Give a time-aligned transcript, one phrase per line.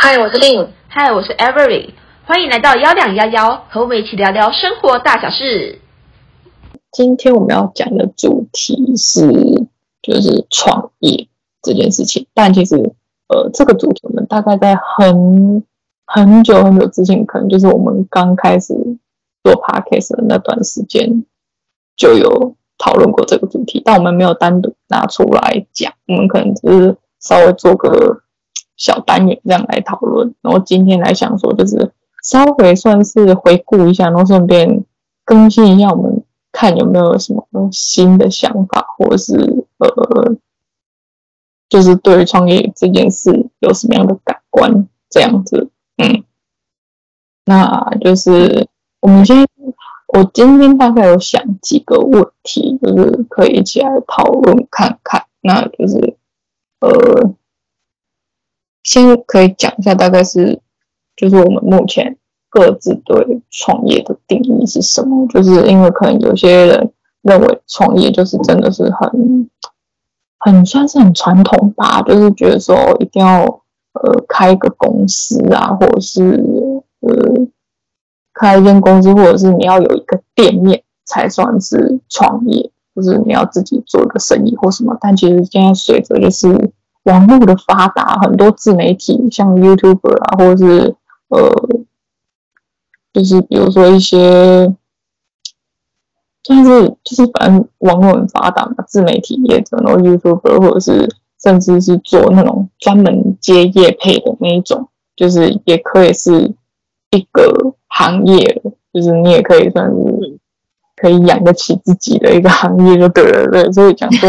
[0.00, 0.68] 嗨，我是 Lin。
[0.86, 1.90] 嗨，我是 Avery。
[2.24, 5.80] 欢迎来到幺两幺幺，和我们一起聊聊生活大小事。
[6.92, 9.28] 今天我们要讲的主题是，
[10.00, 11.26] 就是创业
[11.62, 12.28] 这件事情。
[12.32, 12.76] 但其实，
[13.26, 15.64] 呃，这个主题我们大概在很
[16.06, 18.72] 很久很久之前，可能就是我们刚开始
[19.42, 21.24] 做 podcast 的那段时间，
[21.96, 23.82] 就有讨论过这个主题。
[23.84, 28.22] 但我们没有单独拿出来讲，我们可能只是稍微做个。
[28.78, 34.84] 小单元这样来讨论，然后今天来想说，就是稍微算是回顾一下，然后顺便
[35.24, 40.36] 更新一下，我们看有没有什么新的想法，或者是呃，
[41.68, 45.70] 就是对于创业这件事有什么样的感官这样子。
[45.96, 46.22] 嗯，
[47.46, 48.68] 那就是
[49.00, 49.44] 我们先，
[50.06, 56.16] 我今天大概有想几个问题，就是可以一起来讨论看看，那就是
[56.78, 57.34] 呃。
[58.88, 60.58] 先可以讲一下，大概是
[61.14, 62.16] 就是我们目前
[62.48, 65.26] 各自对创业的定义是什么？
[65.28, 66.90] 就是因为可能有些人
[67.20, 69.50] 认为创业就是真的是很
[70.38, 73.44] 很算是很传统吧，就是觉得说一定要
[73.92, 76.42] 呃开一个公司啊，或者是
[77.00, 77.46] 呃
[78.32, 84.96] 开一间公司，或者是你要有一个店面才算是创业，就是你要自己做一个生意或什么。
[84.98, 86.72] 但其实现在随着就是。
[87.04, 90.94] 网络的发达，很多自媒体，像 YouTuber 啊，或者是
[91.28, 91.50] 呃，
[93.12, 94.74] 就是比如说一些，
[96.46, 101.08] 但是就是反正网络很发达嘛，自媒体业者，然后 YouTuber，或者是
[101.42, 106.54] 甚至是做那种专门接业配的那一种，就是也可以是
[107.10, 110.38] 一个行业，就是你也可以算是
[110.96, 114.28] 可以养得起自己的一个行业，就对了，对，所以讲说。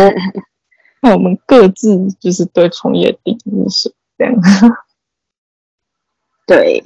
[1.02, 4.34] 那我们各自就是对创业定义是这样，
[6.46, 6.82] 对，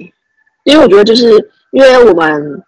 [0.64, 2.62] 因为我觉得就是因为我们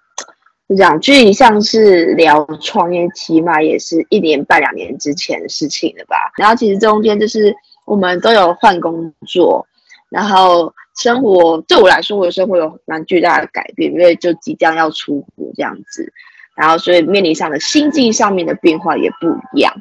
[0.69, 6.17] 这样，距离像是聊创业，起码也是一年半两年之前的事情了吧。
[6.37, 7.55] 然后其实中间就是
[7.85, 9.65] 我们都有换工作，
[10.11, 16.13] 然后生活对我来说，我有时候会有蛮巨大的改变，因为就即将要出国这样子，
[16.57, 19.73] 然后所以面临上的心境上面的变化也不一样。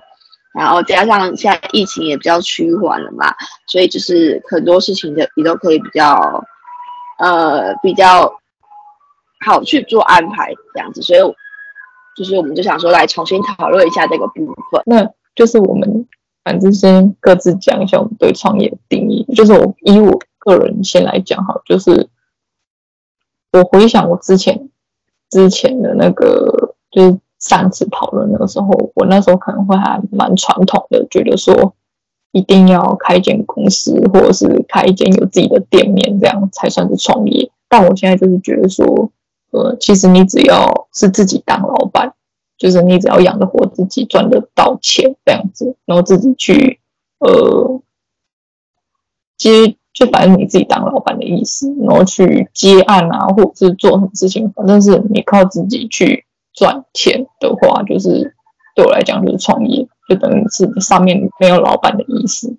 [0.57, 3.35] 然后加上现在疫情也比较趋缓了嘛，
[3.67, 6.41] 所以就是很多事情的你都可以比较，
[7.19, 8.33] 呃，比较
[9.45, 11.19] 好去做安排这样子，所以
[12.15, 14.81] 就是我们就想说来重新讨论一下这个部分。
[14.85, 15.05] 那
[15.35, 16.07] 就是我们
[16.45, 19.25] 反正先各自讲一下我们对创业的定义。
[19.35, 22.07] 就是我以我个人先来讲哈，就是
[23.51, 24.69] 我回想我之前
[25.29, 27.19] 之前的那个就是。
[27.47, 31.75] 上次讨论的时候，我那时候可能会还蛮传统的，觉得说
[32.31, 37.51] 一定要开一间公司，或者是开一间有自己的店面，这样才算是创业。
[37.69, 39.11] 但我现在就是觉得说，
[39.51, 42.15] 呃，其实你只要是自己当老板，
[42.57, 46.79] 就是你只要养得活自己，赚得到钱这样子，然后自己去
[47.19, 47.79] 呃
[49.37, 56.25] 接，就反正你自己当老板的意思，然后去接案啊，或者是做什么事情，反正是你靠自己去。
[56.55, 58.33] 赚钱的话，就是
[58.75, 62.55] 对我来讲就是创业，就等于是上面没有老板的意思，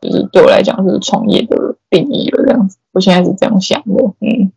[0.00, 2.78] 就是对我来讲是创业的定义了这样子。
[2.90, 4.52] 我现在是这样想的，嗯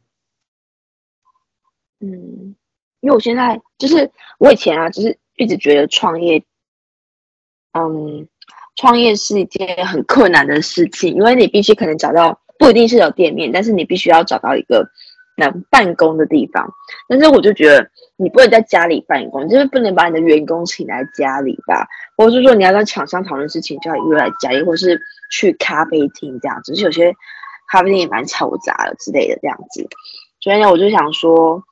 [1.99, 2.55] 嗯，
[3.01, 6.43] 因为我现在就是我以前啊，就是一直觉得创业，
[7.73, 8.27] 嗯，
[8.75, 14.89] 创业是一件很困难的事情，因为你必须可能找到，不一定是有店面，但是你必须要找到一个。
[15.35, 16.71] 能办公的地方，
[17.07, 25.01] 但是我就觉得你不能在家里办公，就是不能把你的员工请来家里吧，或者是说你要跟厂商讨论事情，就要约来家里，或是
[25.31, 27.15] 去咖啡厅这样子，就是有些
[27.67, 29.87] 咖啡厅也蛮嘈杂的之类的这样子。
[30.39, 31.63] 所以呢，我就想说，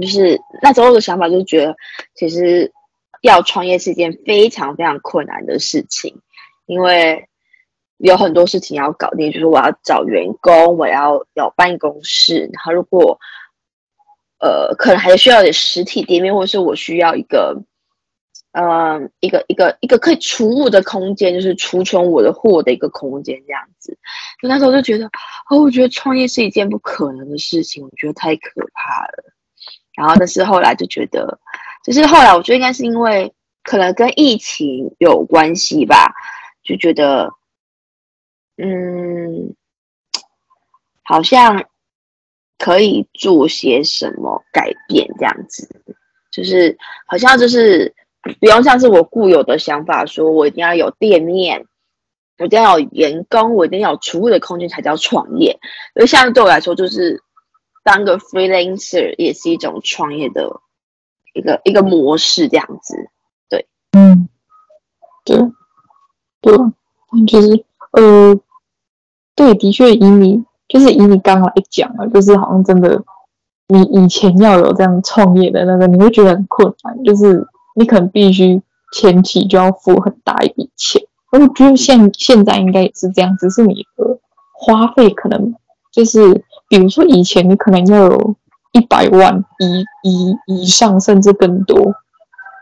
[0.00, 1.76] 就是那时候的想法就是觉得，
[2.14, 2.72] 其实
[3.20, 6.20] 要创业是一件非常非常困难的事情，
[6.66, 7.28] 因为。
[7.98, 13.18] 有很多事情要搞定，就是我要找员工，我要有办公室，然后如果
[14.38, 17.62] 呃可能还需要点实体店面，或者是我需要一个
[18.52, 23.96] 呃一个一个一个可以储物的空间，就是储存我的货的一个空间这样子。
[24.42, 25.06] 就那时候就觉得，
[25.48, 29.32] 哦，我觉得创业是一件不可能的事情，我觉得太可怕了。
[29.96, 31.38] 然后但是后来就觉得，
[31.82, 33.32] 就是后来我觉得应该是因为
[33.62, 36.12] 可能跟疫情有关系吧，
[36.62, 37.32] 就觉得。
[38.56, 39.54] 嗯，
[41.02, 41.64] 好像
[42.58, 45.68] 可以做些什么改变，这样子，
[46.30, 46.76] 就是
[47.06, 47.94] 好像就是
[48.40, 51.66] 不用像是我固有的想法，说我一定要有店面，
[52.38, 55.58] 我一定要有员工，我一定要有储物的空间才叫创业。
[55.94, 57.22] 因为像对我来说，就是
[57.84, 60.60] 当个 freelancer 也是一种创业的
[61.34, 63.10] 一个一个模式，这样子。
[63.48, 64.28] 对，嗯，
[65.24, 65.38] 对，
[66.40, 66.52] 对，
[67.26, 68.38] 就是呃，
[69.36, 73.00] 对，的确以你就是以你刚刚来讲啊，就是好像真的，
[73.68, 78.60] 你以前要有这样创业的那个，你会觉得很困难，就是你可能必须
[78.92, 81.02] 前期就要付很大一笔钱。
[81.30, 84.18] 我觉得现现在应该也是这样，只是你的
[84.54, 85.54] 花费可能
[85.92, 88.34] 就是，比如说以前你可能要有
[88.72, 91.92] 一百万以以以上，甚至更多，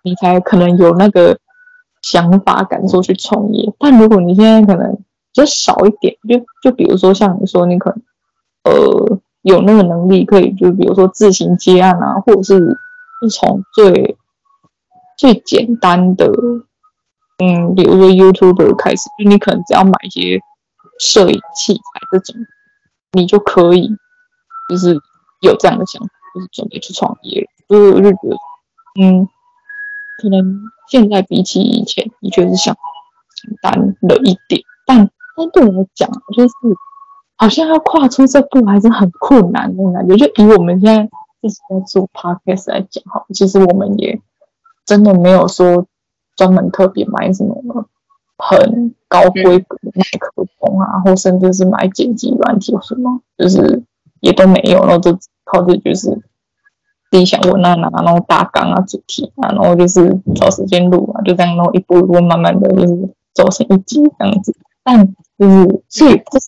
[0.03, 1.39] 你才可能有那个
[2.03, 3.73] 想法敢说去创业。
[3.79, 4.99] 但如果你现在可能
[5.35, 8.03] 就少一点，就就比如说像你说，你可能
[8.63, 12.79] 呃有那个能力可以，就比如说自行接案啊，或者是
[13.21, 14.17] 是从最
[15.19, 16.31] 最简单的。
[17.39, 20.39] 嗯，比如说 YouTuber 开始，就你可能只要买一些
[21.01, 21.81] 摄影器材
[22.13, 22.47] 这种，
[23.11, 23.91] 你就可以，
[24.71, 24.95] 就是
[25.41, 27.49] 有这样的想法，就是准备去创业了。
[27.67, 28.37] 所以我就觉得，
[29.03, 29.29] 嗯，
[30.23, 32.73] 可能现在比起以前，的确是想
[33.43, 36.55] 简单了一点，但但对我来讲，就是
[37.37, 40.17] 好像要跨出这步还是很困难那种感觉。
[40.17, 41.05] 就以我们现在
[41.41, 44.21] 自己在做 Podcast 来讲，哈，其实我们也
[44.85, 45.87] 真的没有说。
[46.37, 47.55] 专门特别买什么
[48.39, 53.85] 很高规格的麦克风啊，或甚至是买剪辑软体什么，就是
[54.19, 56.11] 也都没有，然后就靠着就是
[57.09, 64.53] 自己想问那哪，然后大纲啊、主题啊，然后就是找时间录啊，就这样，然后一步一步慢慢的就是走成一集这样子。
[64.85, 66.39] 但就是所以这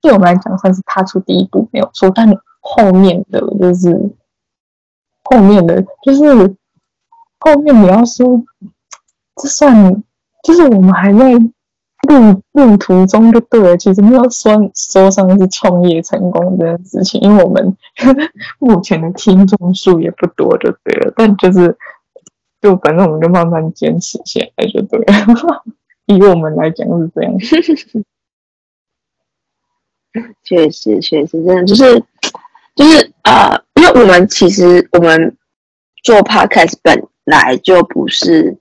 [0.00, 2.26] 对我们来讲算是踏出第一步没有错，但
[2.60, 4.10] 后面的就是
[5.22, 6.56] 后面的就是
[7.38, 8.42] 后面你要说。
[9.34, 10.02] 这算
[10.42, 17.74] 就是我们还在路路途中就对了，其实没有说说上是创业成功这件事情，因为我们
[18.60, 21.14] 目前的听众数也不多，就对了。
[21.16, 21.74] 但就是
[22.60, 25.64] 就反正我们就慢慢坚持下来就对了。
[26.06, 27.38] 以我们来讲是这样，
[30.44, 32.02] 确实确实真的就是
[32.74, 35.36] 就是呃，因为我们其实我们
[36.02, 38.58] 做 podcast 本来就不是。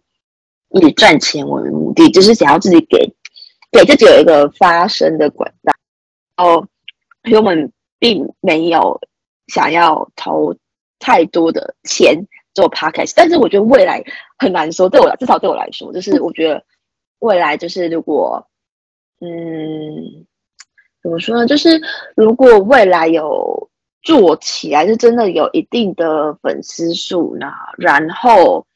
[0.74, 3.14] 以赚钱为目的，只是想要自己给
[3.74, 5.74] 给自己有一个发声的管道。
[6.38, 6.66] 哦，
[7.26, 9.02] 所以我们并没有
[9.48, 10.56] 想要投
[10.98, 14.02] 太多的钱做 podcast，但是我觉得未来
[14.38, 14.88] 很难说。
[14.88, 16.64] 对我，至少对我来说，就是我觉得
[17.22, 18.46] 未来就是如果，
[19.22, 20.28] 嗯，
[21.02, 21.48] 怎么说呢？
[21.48, 21.82] 就是
[22.16, 23.70] 如果未来有
[24.04, 27.48] 做起来，是真的有一定的粉丝数呢，
[27.78, 28.68] 然后。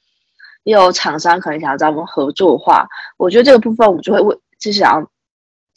[0.66, 2.88] 有厂商可能想要找我们合作的话，
[3.18, 5.12] 我觉得这个部分我们就会为，就是想要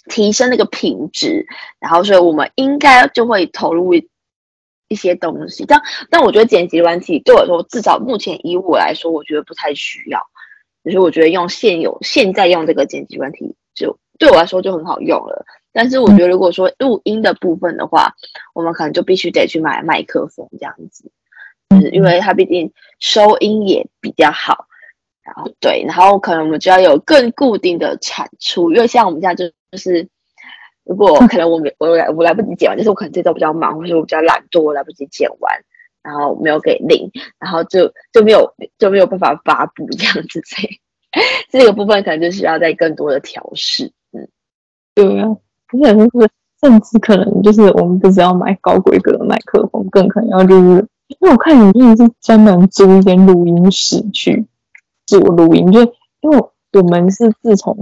[0.07, 1.47] 提升那个品质，
[1.79, 5.67] 然后所以我们应该就会投入一些东西。
[5.67, 10.23] 但但我觉得剪辑软体对我来说，至少目前以我来说，我觉得不太需要。
[10.89, 15.47] 就是我觉得用现有现在用这个剪辑软体，就对我来说就很好用了。
[15.73, 18.15] 但是我觉得如果说录音的部分的话，
[18.55, 21.11] 我们可能就必须得去买麦克风这样子，
[21.71, 24.67] 就是因为它毕竟收音也比较好。
[25.23, 30.09] 然后对，然后可能我们就要有更固定的产出，因为像我们现在就是，
[30.85, 35.63] 如果可能我们我来我来不及剪完，就是我可能这周比较忙，或者我比较懒惰，我来不及剪完，
[36.03, 40.81] 然后没有给零然后就就没有就没有办法发布这样子，所以
[41.51, 43.93] 这个部分可能就需要再更多的调试。
[44.13, 44.29] 嗯，
[44.95, 45.29] 对啊，
[45.73, 46.29] 而且就是
[46.61, 54.47] 甚至可能就是我们不是要买高规格的麦克风，更可能要就是，因为我看你一直是专门租一间录音室去。
[55.07, 55.81] 做录音，就
[56.21, 56.39] 因为
[56.75, 57.75] 我们是自从，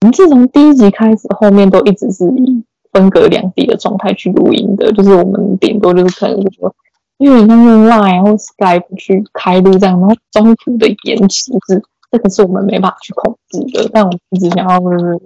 [0.00, 2.64] 我们自从第一集开始，后面都一直是以
[2.94, 4.90] 分隔两地的状态去录音的。
[4.92, 6.74] 就是我们顶多就是可能就说，
[7.18, 13.90] 因为像用 Line 或 Skype 去开录这样，然后中途的延迟是这个是我们没办法去控制的。
[13.92, 15.20] 但我一直想要就是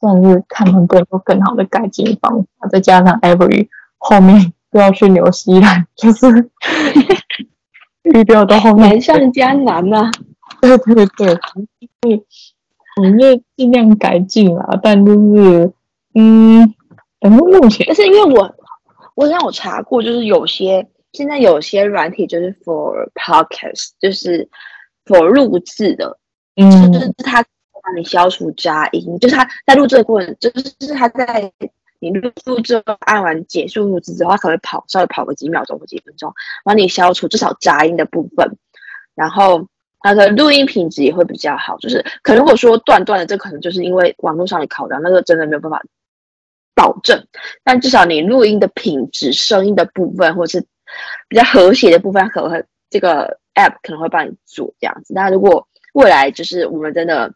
[0.00, 6.50] 算是看能不能有更好的改进方法，再加上 Every 后面都要去纽西兰， 就是。
[8.04, 10.10] 预料到后面 难上加难呐、啊，
[10.62, 11.34] 对对对，
[12.00, 12.22] 就是
[12.96, 15.70] 我们就尽量改进啦，但就是
[16.14, 16.74] 嗯，
[17.20, 18.54] 反正目前，但是因为我
[19.14, 24.48] 我好像有查过，就是有些现在有些软体就是 for podcast，就是
[25.04, 26.18] for 录制的，
[26.56, 27.44] 嗯，就是它
[27.82, 31.52] 帮你消除杂音，就是它在录制的过程，就是它在。
[32.00, 36.32] 你录录之后按完结束录制之后，它可能会跑，稍微跑个几秒钟或几分钟，
[36.62, 38.56] 帮你消除至少杂音的部分。
[39.16, 39.66] 然后
[39.98, 41.76] 它的录音品质也会比较好。
[41.78, 45.82] 就是可能如果说断断的，这可能就是因为网络上的考量，那个真的没有办法
[46.78, 47.26] 保证。
[47.64, 50.64] 但至少你录音的品质、声音的部分，或者是
[51.28, 55.12] 比较和谐的部分，可能会这个 app 可能会帮你做这样子。
[55.12, 57.34] 那如果未来就是我们真的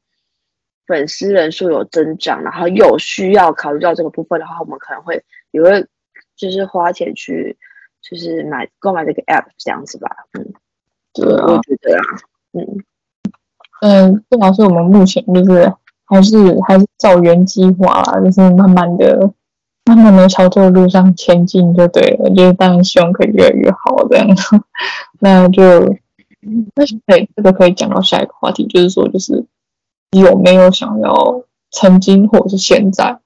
[0.86, 5.84] 粉丝人数有增长，然后有需要考虑到这个部分的话，我们可能会也会
[6.36, 7.56] 就是花钱去
[8.00, 10.08] 就是买购买这个 app 这样子吧。
[10.38, 10.52] 嗯，
[11.12, 12.02] 对啊，我觉得啊，
[12.52, 12.84] 嗯
[13.82, 15.72] 嗯，最好是我们目前就是
[16.14, 19.32] 还是还是照原计划啦，就是慢慢的、
[19.86, 22.30] 慢慢的朝这个路上前进就对了。
[22.30, 24.42] 就是当然希望可以越来越好这样子，
[25.20, 25.96] 那就。
[26.74, 29.46] 那可以，这个可以讲到下一个话题，就是说，就是
[30.10, 33.20] 有没有想要曾经或者是现在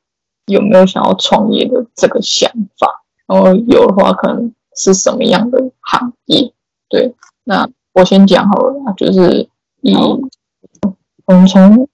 [0.44, 3.02] 有没有想要创业的这个想法？
[3.26, 6.52] 然后有的话，可能是什么样的行业？
[6.90, 7.14] 对，
[7.44, 9.48] 那我先讲好了，就是
[9.80, 9.96] 以
[11.24, 11.88] 我们从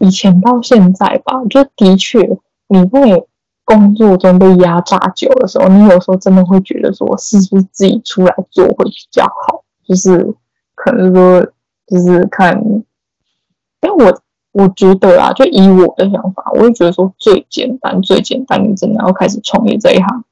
[0.00, 2.38] 以前到现在吧，就的确
[2.68, 3.24] 你在
[3.64, 9.64] 工作中被压榨久的时候，你有时候真的会觉得说，是不是自己出来做会比较好？
[9.88, 10.34] 就是
[10.74, 11.46] 可能说，
[11.86, 14.20] 就是看，因为我
[14.52, 20.24] 我觉得啊，就以我的想法，我会觉得说最简单、最简单，你真的要开始创业这一行，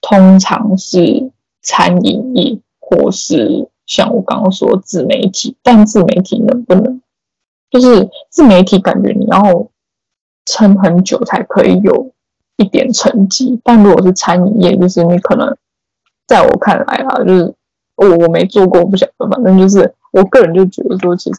[0.00, 1.30] 通常是
[1.62, 5.56] 餐饮业，或是像我刚刚说自媒体。
[5.62, 7.00] 但自媒体能不能，
[7.70, 9.68] 就是自媒体感觉你要
[10.44, 12.12] 撑很久才可以有
[12.56, 15.56] 一点成绩，但如果是餐饮业，就是你可能
[16.26, 17.54] 在我看来啊，就是。
[17.96, 19.28] 我我没做过，不晓得。
[19.28, 21.38] 反正就是，我个人就觉得说，其实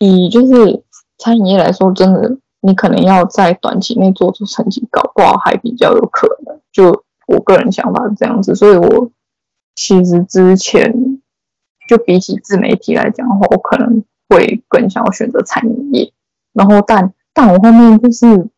[0.00, 0.82] 以就是
[1.16, 6.58] 餐饮业来说，真的你可能要在短期内做出成绩，搞不好还比较有可能。
[6.72, 9.12] 就我个人想法是这样子，所以我
[9.76, 10.92] 其实之前
[11.88, 16.12] 就比起自媒体来讲的话，我可能会更想要选择餐饮业。
[16.54, 18.48] 然后但但我后面就是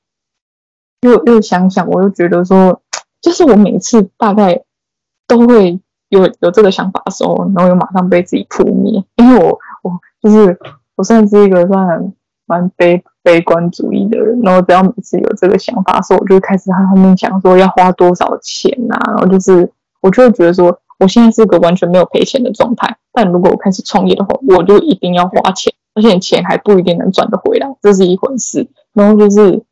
[1.01, 2.81] 又又想想，我又觉得说，
[3.21, 4.63] 就是我每次大概
[5.27, 5.81] 都会。
[6.13, 10.59] 有有这个想法的时候，然后又马上被自己扑灭，因为我我就是
[10.95, 12.13] 我算是一个算
[12.45, 28.67] 蛮悲悲观主义的人，然后只要每次有这个想法的时候，我就开始在后面想说要花多少钱呐、啊，然后就是我就会觉得说我现在是个完全没有赔钱的状态，但如果我开始创业的话，我就一定要花钱，而且钱还不一定能赚得回来，这是一回事。
[28.95, 29.63] 然后就是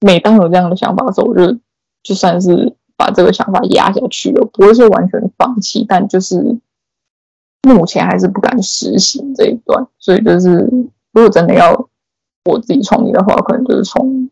[0.00, 1.58] 每当有这样的想法的时候，我就
[2.02, 2.74] 就算是。
[2.98, 6.58] 把这个想法压下去了，不会说完全放弃，但就是
[7.60, 9.86] 目前还是不敢实行这一段。
[9.98, 10.66] 所以就是，
[11.12, 11.90] 如果真的要
[12.46, 14.30] 我自己创业的话，可能就是从，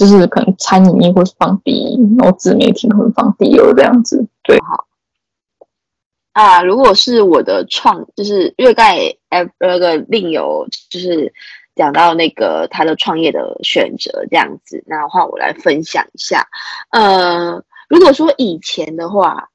[0.00, 4.26] 就是可能餐饮业会放第一，然后自媒体可能放第二这样子。
[4.42, 4.86] 对，好。
[6.32, 9.14] 啊，如果是我的创，就是因为刚才
[9.58, 11.30] 那个另有就是。
[11.76, 16.46] 讲到那个他的创业的选择这样子，那的话我来分享一下。
[16.90, 19.48] 呃，如果说以前的话，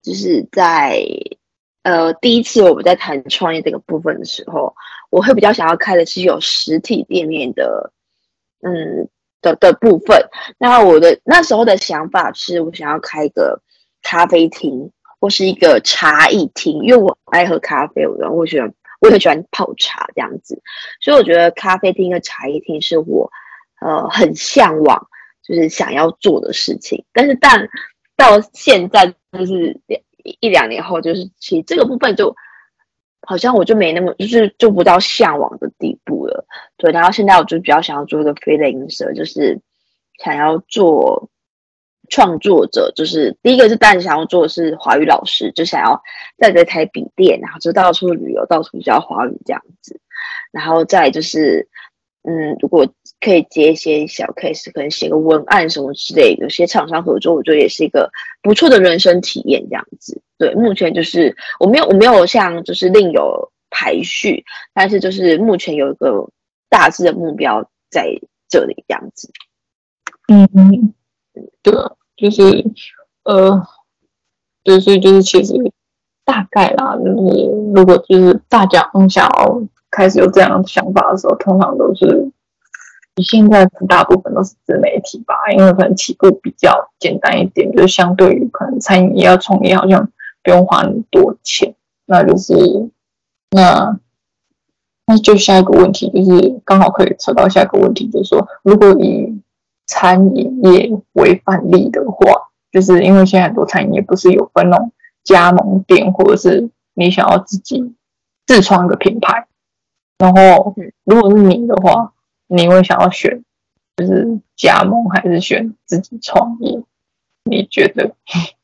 [0.00, 1.04] 就是在
[1.82, 4.74] 呃第一次我们在谈创业这个部分的时候，
[5.10, 7.92] 我会比较想要开的是有实体店面的，
[8.62, 9.06] 嗯
[9.40, 10.28] 的的部分。
[10.58, 13.60] 那我的那时候的想法是我想要开一个
[14.02, 14.90] 咖啡厅
[15.20, 18.72] 或是一个茶艺厅，因为我爱喝咖啡，然后我觉得。
[19.00, 20.60] 我很喜欢泡茶这样子，
[21.00, 23.30] 所以我觉得咖啡厅和茶艺厅是我
[23.80, 25.06] 呃很向往，
[25.40, 27.04] 就是想要做的事情。
[27.12, 27.68] 但是但
[28.16, 29.80] 到现在就是
[30.24, 32.34] 一一两年后，就是其实这个部分就
[33.22, 36.46] 好像我就没那么就是就不到向往的地步了。
[36.76, 39.60] 对，然后现在我就比较想要做一个 freelancer，就是
[40.22, 41.30] 想要做。
[42.10, 46.02] 创作者就是第一个是当然想要做的是华语老师，就想要
[46.38, 50.00] 带着台笔电，然后就到处旅游，到处教华语这样子。
[50.50, 51.68] 然后再就是，
[52.28, 52.86] 嗯，如果
[53.20, 58.10] 可以接一些小 case，可能写个文案什么之类，有些厂商合作，我觉得也是一个
[58.42, 60.20] 不错的人生体验这样子。
[60.36, 64.44] 对，目前就是我没有我没有像就是另有排序，
[64.74, 66.28] 但是就是目前有一个
[66.68, 69.30] 大致的目标在这里这样子。
[70.28, 70.94] 嗯嗯，
[71.62, 71.72] 对。
[72.18, 72.42] 就是，
[73.22, 73.64] 呃，
[74.64, 75.54] 对，所以就是其实
[76.24, 79.62] 大概啦，就是如果就是大家想要
[79.98, 82.30] 开始有这样的想法的时候，通常都是
[83.16, 90.08] 你现在大部分都是自媒体吧，因为可能起步比较简单一点，就是相对于可能餐饮业要创业，好像
[90.44, 91.74] 不用花很多钱。
[92.06, 92.54] 那就是
[93.50, 93.98] 那
[95.04, 99.42] 那就下一个问题，就是刚好可以扯到下一个问题，就是说如果以
[99.84, 102.30] 餐饮业为范例的话，
[102.70, 104.92] 就是因为现在很多餐饮业不是有分那种
[105.24, 107.94] 加盟店或者是你想要自己
[108.46, 109.47] 自创一个品牌，
[110.18, 112.12] 然后如果是你的话，
[112.48, 113.42] 你会想要选
[113.96, 116.82] 就是加盟还是选自己创业？
[117.44, 118.14] 你觉得？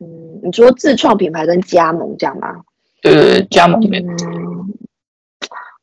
[0.00, 2.64] 嗯，你说自创品牌跟加盟这样吗？
[3.00, 3.98] 对对对，加盟的。
[3.98, 4.74] 嗯，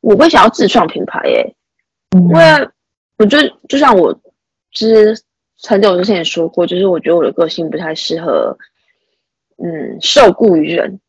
[0.00, 1.54] 我会想要自创品牌耶，
[2.12, 2.68] 因为
[3.18, 4.18] 我觉得就像我
[4.72, 5.16] 之
[5.62, 8.58] 很久之前也说过，就是我觉得我的个性不太适合，
[9.56, 11.00] 嗯，受雇于人，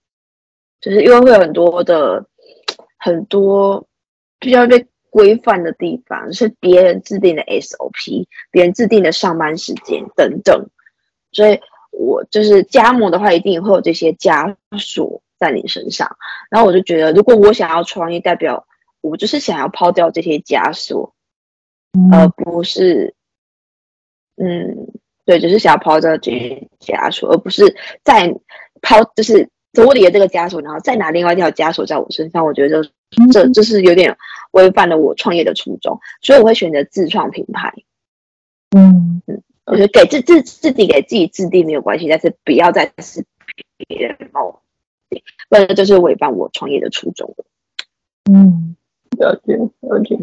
[0.80, 2.26] 就是因为会有很多的
[3.02, 3.86] 很多
[4.40, 10.70] 比较被规范的地方，是别人制定的 SOP，别人制定的上班时间等等，
[11.34, 11.60] 所以。
[11.94, 16.16] 我就是加盟的话，一定会有这些枷锁在你身上。
[16.50, 18.66] 然后我就觉得，如果我想要创业，代表
[19.02, 21.14] 我就是想要抛掉这些枷锁，
[21.92, 23.14] 嗯、而不是，
[24.38, 24.88] 嗯，
[25.26, 28.34] 对，就是想要抛掉这些枷锁，而不是在
[28.82, 32.46] 抛，就是脱离了这个枷锁，然后再拿另外一条枷锁在我身上。
[32.46, 32.84] 我觉得
[33.32, 34.18] 这这是有点
[34.52, 37.74] 违反了我创业的初衷，所以我会选择自创品牌。
[38.76, 39.42] 嗯嗯。
[39.66, 43.24] 我觉得给自自自己给自己制定没有关系，但是不要再是
[43.78, 44.62] 别人帮我
[45.10, 47.46] 定，不然就是违反我创业的初衷了。
[48.30, 48.76] 嗯，
[49.18, 50.18] 了解了解。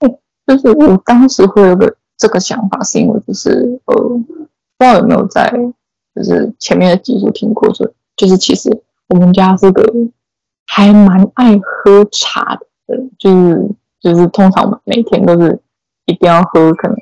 [0.00, 5.52] 嗯，就是我当时会有个这个想法，是因为就是呃，不知道有没有在
[6.16, 8.68] 就是前面的集数听过，说就是其实
[9.08, 9.82] 我们家是个
[10.66, 15.60] 还蛮爱喝茶的人，就是就是通常我们每天都是
[16.06, 16.96] 一定要喝可能。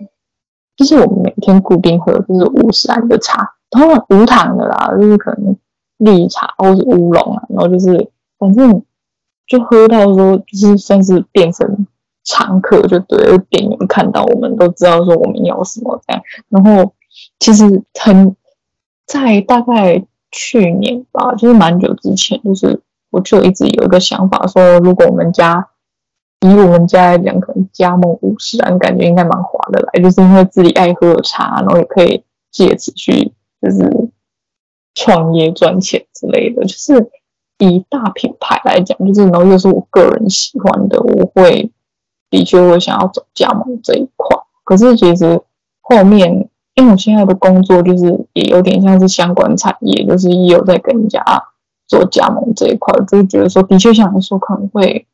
[0.77, 5.57] 就是我们每天固定喝就是五十岚的茶，当然无糖的啦，就是可能
[5.97, 8.83] 绿茶或是乌龙啊，然后就是反正
[9.47, 11.87] 就喝到说就是算是变成
[12.25, 16.23] 常客，就对店员看到我们都知道说我们要什么这样。
[16.51, 16.93] 然后
[17.39, 18.37] 其实很
[19.07, 20.05] 在大概
[20.37, 25.69] 去年吧，就是蛮久之前，就是我就一直有一个想法说，如果我们家。
[26.43, 33.33] 以我们家来讲，可能加盟五十岚，感觉应该蛮划得来，就是因为自己爱喝茶，然后也可以借此去
[33.63, 34.11] 就是
[34.95, 36.63] 创业赚钱之类的。
[36.67, 37.11] 就是
[37.59, 41.73] 以大品牌来讲，就是然后又是我个人喜欢的，我会
[42.29, 44.39] 的确会想要走加盟这一块。
[44.63, 45.41] 可是其实
[45.81, 51.23] 后面，因为我现在的工作就是也有点像是相关产业，就是也有在跟人家
[51.89, 55.07] 做加盟这一块，就是觉得说，的确想说可能会。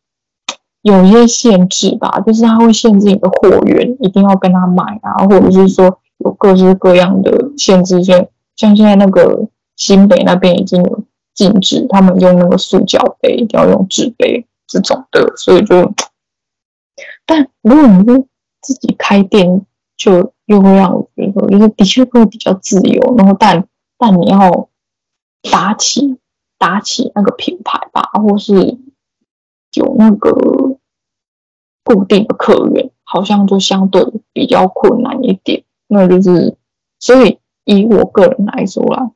[0.85, 9.47] 有一些限制吧，就是他会限制你的货源，一定要跟他买啊，或者是说有各式各样的限制，像像现在那个
[9.77, 15.93] 新北那边已经有禁止他们用那个塑胶杯，一定要用纸杯这种的，所以就，
[17.27, 18.27] 但如果你是
[18.61, 19.65] 自己开店，
[19.97, 24.69] 就又会让我觉，就是的确会比较自由，然后但但你要
[25.51, 26.19] 打起
[26.59, 28.79] 打起那个品牌吧，或是
[29.75, 30.79] 有那个。
[31.85, 36.57] 固定的客源好像就相对比较困难一点，那就是
[37.01, 39.11] 所以以我个人来说啦，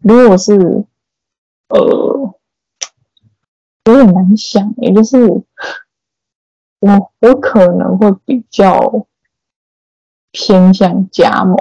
[0.00, 0.86] 如果是
[1.68, 2.34] 呃
[3.84, 5.42] 有点难想，也就是
[6.78, 9.07] 我我可能会比较
[10.32, 11.56] 偏向加盟，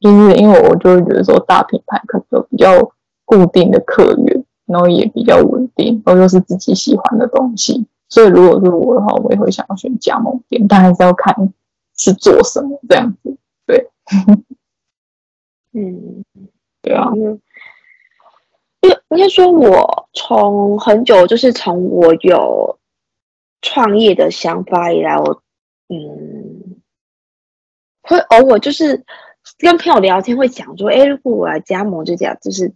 [0.00, 2.92] 就是因为我就会觉得说大品牌可能有比较
[3.24, 7.86] 固定的客源，然后也比较稳定，然后又是自己喜欢的东西。
[8.08, 11.34] 所以，如果是我的话，我也会想要选加盟店，但还是要看
[11.96, 13.38] 是做什么这样子。
[13.64, 13.90] 对，
[15.72, 16.22] 嗯，
[16.82, 17.40] 对啊，因为
[19.08, 22.78] 应该说，我从很久，就是从我有
[23.62, 25.40] 创业的想法以来，我
[25.88, 26.51] 嗯，
[28.12, 29.04] 会偶尔就是
[29.58, 32.72] 跟朋友聊天，会讲说，哎，如果我来加盟这家，就是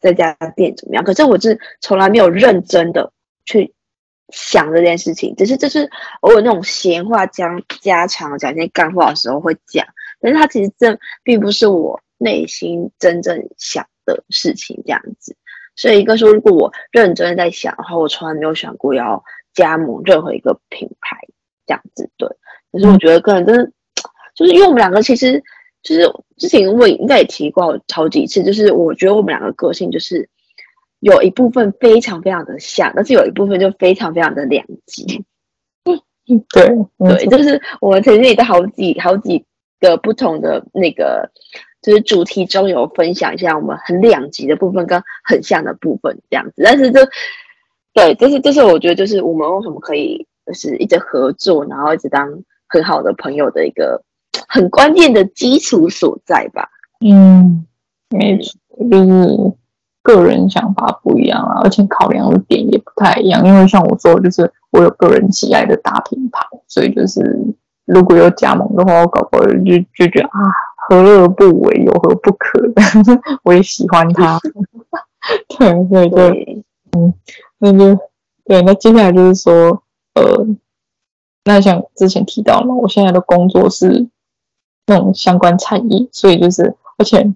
[0.00, 1.04] 这家店怎么样？
[1.04, 3.12] 可是我是从来没有认真的
[3.44, 3.74] 去。
[4.32, 5.90] 想这件事情，只是就是
[6.20, 9.84] 偶尔那种闲话讲家常讲一些干话的时候会讲，
[10.20, 15.34] 但是它其实这并不是我内心真正想的事情这样子。
[15.74, 19.20] 所以，一个说，如果我认真在想的话，我从来没有想过要
[19.52, 21.18] 加盟任何一个品牌
[21.66, 22.08] 这样子。
[22.16, 22.28] 对，
[22.70, 23.72] 可是我觉得个人真的
[24.40, 25.40] 就是因为我们两个其实
[25.82, 30.28] 就是之前我应该也提过好几次，就是我觉得我们两个个性就是。
[31.02, 35.24] 有一部分非常非常的像，但是有一部分就非常非常的两极。
[36.52, 39.42] 对对，就是我们曾经也在好几好几
[39.80, 41.30] 个不同的那个
[41.80, 46.62] 就是主题中有分享一下我们很两极的部分跟很像的部分这样子。
[46.62, 47.00] 但是就
[47.94, 52.28] 对，就是就是我觉得就是我们为什么可以就是一直合作，然后一直当
[52.68, 54.04] 很好的朋友的一个
[54.50, 56.68] 很关键的基础所在吧。
[57.00, 57.64] 嗯，
[58.10, 58.58] 没错，
[58.90, 59.54] 就是。
[60.02, 63.46] 个人想法不一样啊，而且考量的点也不太一样。
[63.46, 67.20] 因为像我说，就是我有个人喜爱的大品牌，所以就是
[67.84, 70.40] 如果有加盟的话，我搞不好就就觉得啊，
[70.88, 72.58] 何乐而不为，有何不可？
[73.44, 74.40] 我也喜欢它。
[75.58, 76.64] 对对对，
[76.96, 77.12] 嗯，
[77.58, 78.00] 那就
[78.46, 78.62] 对。
[78.62, 79.82] 那接下来就是说，
[80.14, 80.46] 呃，
[81.44, 84.08] 那像之前提到嘛，我现在的工作是
[84.90, 87.32] 那种相关产业，所以就是而且。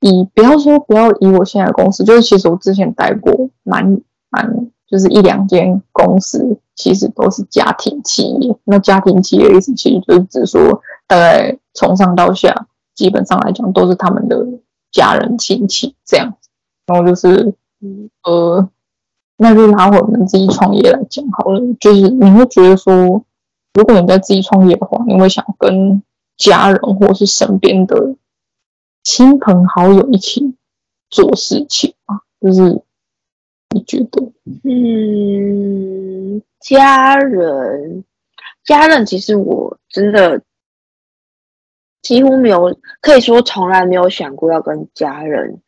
[0.00, 8.54] 以不要说不要以我现在的公司，就是其实我之前待过蛮蛮，就是一两间公司，其实都是家庭企业。
[8.64, 14.46] 那家庭企业的意思其实就是指说，大概从上到下，基本上来讲都是他们的
[14.92, 16.34] 家人亲戚这样。
[16.86, 17.54] 然后就是，
[18.24, 18.68] 呃，
[19.38, 21.60] 那就拿我们自己创业来讲好了。
[21.80, 23.24] 就是你会觉得说，
[23.72, 26.02] 如果你在自己创业的话，你会想跟
[26.36, 28.16] 家人或是身边的。
[29.08, 30.56] 亲朋好友一起
[31.10, 32.82] 做事情啊，就是
[33.70, 34.32] 你觉得？
[34.64, 38.04] 嗯，家人，
[38.64, 40.42] 家人其实我真的
[42.02, 45.62] 几乎没有，可以说从来没有想过要跟家人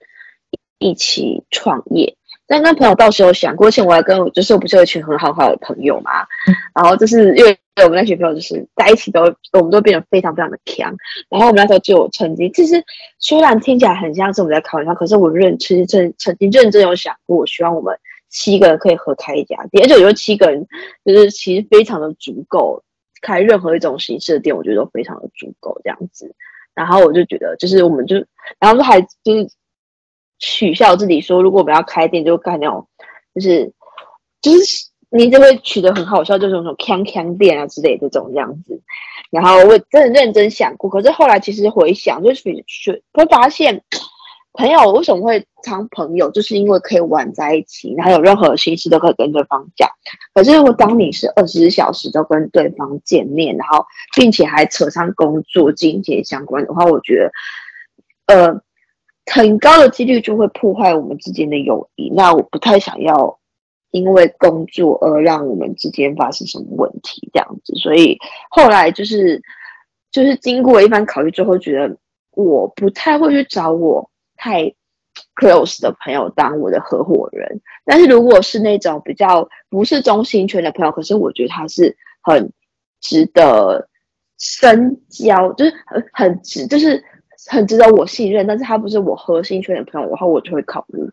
[0.81, 2.17] 一起创业。
[2.49, 6.27] 但跟朋友到时候想过，而且我还跟我就是我不是有一群很好好的朋友嘛，
[6.75, 9.21] 然后就是因为我们那群朋友就是在一起都
[9.53, 10.97] 我们都变得非常非常的强，
[11.29, 12.83] 然后我们那时候就有曾经，其实
[13.19, 17.95] 虽然听起来很像是我们在开玩笑，可是我认其实曾曾经认真有想过，我希望我们
[18.31, 20.67] 七个人可以合开一家店，而且我觉得七个人
[21.05, 22.83] 就是其实非常的足够
[23.21, 26.35] 开任何一种形式的店，我觉得都非常的足够这样子，
[26.75, 28.17] 然后我就觉得就是我们就
[28.59, 29.51] 然后还就是。
[30.39, 32.87] 取笑自己说，如果我们要开店，就干那种，
[33.35, 33.73] 就是
[34.41, 38.81] 就是你就会取得很好笑，就是那种锵锵店啊之类的这种样子。
[39.31, 42.65] 然后我真的认真想过，可是后来其实回想，就是
[43.13, 43.83] 会发现，
[44.53, 49.89] 朋友为什么会当朋友，就是因为可以玩在一起，然后有任何心事都可以跟对方讲。
[50.35, 57.31] 可是如果当你是二十四小时都跟对方见面，然后并且还扯上工作、金钱相关的话，我觉
[58.27, 58.61] 得，呃。
[59.31, 63.39] 很高的几率就会破坏我们之间的友谊，那我不太想要
[63.91, 68.19] 因为工作而让我们之间发生什么问题这样子，所以
[68.51, 69.43] 后来就是
[70.11, 71.97] 就是经过一番考虑之后，觉得
[72.31, 74.75] 我不太会去找我太
[75.35, 82.53] close 的朋友当我的合伙人，但是如果是那种比较不是中心圈的朋友，可是我觉得他是很
[83.01, 83.89] 值得
[84.39, 87.05] 深交，就是很很值，就是。
[87.47, 91.09] 很值得我信任，但是他不是我核心圈的朋友的话，我就会考虑。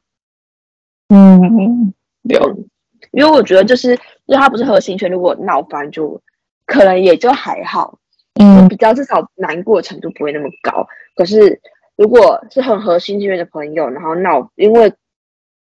[1.09, 2.65] 嗯，有，
[3.11, 3.91] 因为我觉得就是，
[4.25, 6.19] 因为他不是核心圈，如果闹翻就
[6.65, 7.99] 可能也就还好，
[8.41, 10.87] 嗯，比较至少难过程度不会那么高。
[11.15, 11.61] 可是
[11.95, 14.91] 如果是很核心圈的朋友，然后闹，因为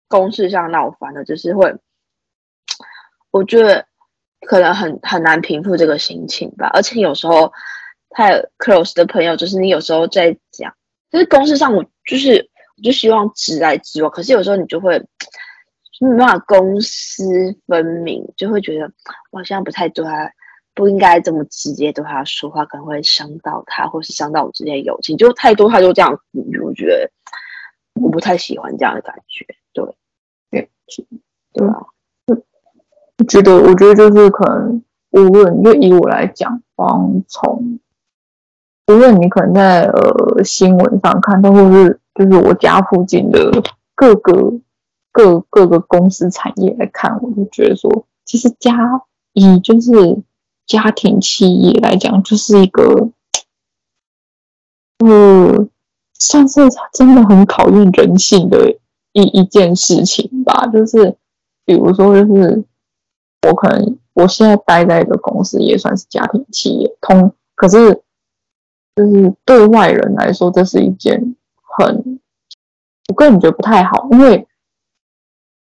[0.08, 1.76] 公事上闹翻了，就是会，
[3.32, 3.86] 我觉得
[4.48, 7.52] 可能很很难平复这个心情吧，而且有时候。
[8.14, 10.74] 太 close 的朋友，就是你有时候在讲，
[11.12, 14.98] 就是公事上我就是我就希望直来直往，可是有时候你就会
[16.00, 17.24] 没办法公私
[17.68, 18.92] 分明，就会觉得
[19.32, 20.32] 我好像不太对他，
[20.74, 26.20] 不应该这么直接对他说话，可能会伤到他，或是伤到我之间的友情，就太多太多这样，
[26.64, 27.10] 我觉得
[28.02, 29.86] 我不太喜欢这样的感觉，对，
[30.52, 30.70] 对，
[31.54, 31.86] 对啊，
[32.28, 37.80] 我觉得，我觉得就是可能无论就以我来讲，黄从。
[38.88, 43.50] 无论你可能在呃新闻上看到，或是就是我家附近的
[43.96, 44.60] 各个
[45.12, 49.92] 各各个公司产业来看，我就觉得说，其实家以就是
[50.66, 53.10] 家庭企业来讲，就是一个，
[55.00, 55.66] 呃，
[56.20, 56.60] 算是
[56.92, 58.70] 真的很考验人性的
[59.14, 60.68] 一一件事情吧。
[60.68, 61.16] 就是
[61.66, 62.66] 比如说，就是
[63.48, 68.02] 我可能我现在待在一个公司，也算是家庭企业，通可是。
[68.96, 72.20] 就是对外人来说，这是一件很，
[73.10, 74.48] 我个人觉得不太好，因为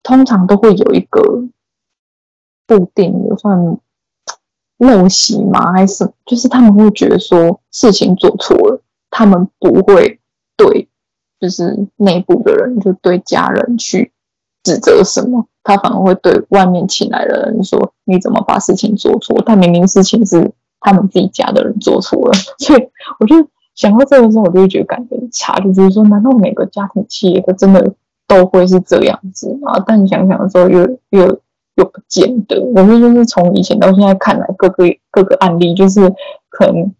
[0.02, 1.22] 通常都会有一个
[2.68, 3.78] 固定的算
[4.80, 5.72] 陋习吗？
[5.74, 10.20] 还是就是他们会觉得说事情做错了，他们不会
[10.58, 10.90] 对
[11.40, 14.12] 就是内部的人，就对家人去
[14.64, 19.40] 指责什么，他反而会对外面请来的人说，你怎么把事情做错？
[19.46, 20.52] 但明明事情是。
[20.80, 22.90] 他们自己家的人做错了， 所以
[23.20, 23.36] 我就
[23.76, 27.94] 想到这个时候，我就会觉得感觉很差，就觉得说，难道每个家庭企业真的
[28.28, 29.82] 都会是这样子吗？
[29.86, 31.42] 但你想想的时候又，又又
[31.76, 32.62] 又不见得。
[32.76, 36.14] 我觉得就是从以前到现在看来，各个各个案例，就是
[36.50, 36.94] 可能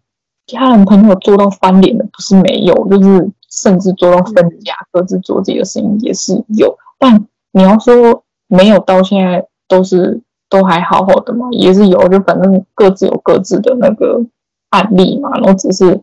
[0.46, 6.76] 家人朋友做到翻脸的不是没有，就是甚至做到分家，各自做自己的事情也是有。
[6.98, 14.20] 但你要说没有到现在都是都还好好的嘛，也是有，就反正各自有各自的那个
[14.68, 15.30] 案例嘛。
[15.38, 16.02] 然后只是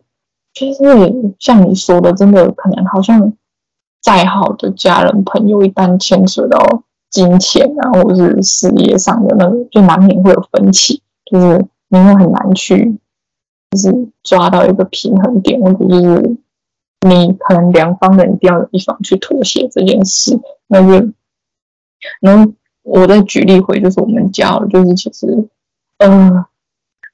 [0.52, 3.32] 就是像你说的，真的可能好像
[4.02, 12.98] 再好的家人朋友，一旦牵扯到金钱啊，或者是事业上的那个，就难免会有分歧，就是你会很难去。
[13.70, 16.38] 就是抓到一个平衡点，或者就是
[17.06, 21.06] 你可能两方人一定要有一方去妥协这件事，那就，
[22.22, 22.50] 然后
[22.88, 25.26] 我再举例回，就是我们家，就是其实，
[25.98, 26.44] 嗯、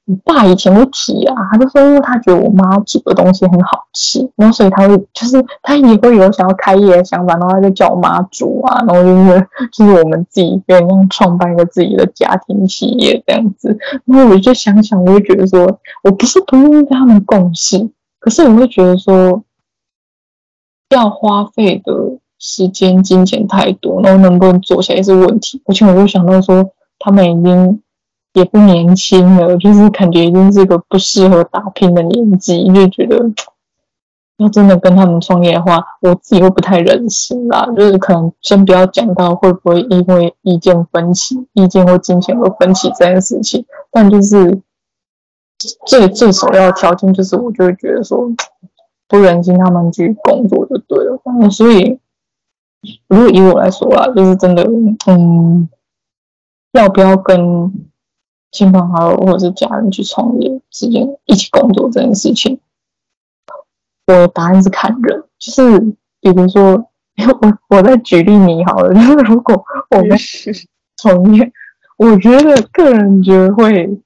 [0.05, 13.77] 我爸以前会提啊，他就说，因为他觉得我妈煮的东西很好吃，然后所以他会就是他也会有想要开业的想法，然后他就叫我妈煮啊，然后就是就是我们自己跟人创办一个自己的家庭企业这样子。
[14.05, 19.43] 然后我就想想，我就觉得说，我不是不愿意跟他们共事，可是我会觉得说，
[20.89, 21.93] 要花费的
[22.39, 25.61] 时间金钱太多，然后能不能做起来是问题。
[25.65, 27.81] 而且我又想到说，他们已经。
[28.35, 33.17] 也不年轻了，就是感觉已经是个不适合打拼的年纪，就觉得
[34.39, 37.65] 要真的跟他们创业的话，我自己会不太忍心啦。
[37.77, 44.59] 就是可能先不要讲到会不会因为意见分歧、意见或金钱而分歧这件事情，但就是
[45.87, 48.29] 最最首要的条件就是，我就会觉得说
[49.07, 51.17] 不忍心他们去工作就对了。
[51.49, 51.97] 所以
[53.07, 54.63] 如果以我来说啦，就是真的，
[55.07, 55.69] 嗯，
[56.71, 57.87] 要不要跟
[58.51, 62.59] 亲朋好友或者是家人去创业之间一起工作这件事情，
[64.07, 65.79] 我的答案是看人，就是
[66.21, 66.89] 比如说，
[67.41, 70.17] 我我再举例你好了，就是如果我们
[70.97, 71.51] 创业，
[71.97, 73.99] 我觉得个人觉得会，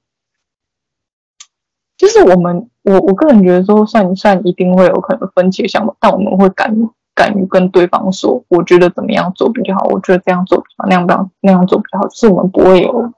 [1.96, 6.76] 就是我们我我个人觉得说，算一算一定会有可能分歧的想法，但我们会敢
[7.20, 13.12] 敢于跟对方说，我觉得怎么样做比较好，我觉得这样做比较好，那样那样那样做比较好，就是我们不会有。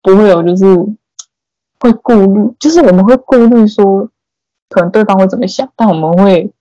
[0.00, 0.64] 不会有，就是
[1.80, 4.08] 会顾虑，就是我们会顾虑说，
[4.70, 6.52] 可能对方会怎么想，但我们会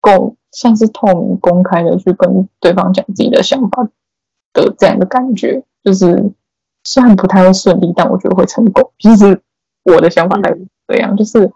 [0.00, 3.88] 公像是透明公开的去跟对方讲自己的想法
[4.52, 6.32] 的这样的感觉，就是
[6.84, 8.92] 虽然不太会顺利，但我觉得会成功。
[9.00, 9.42] 其实
[9.82, 11.52] 我的想法还是这样，就是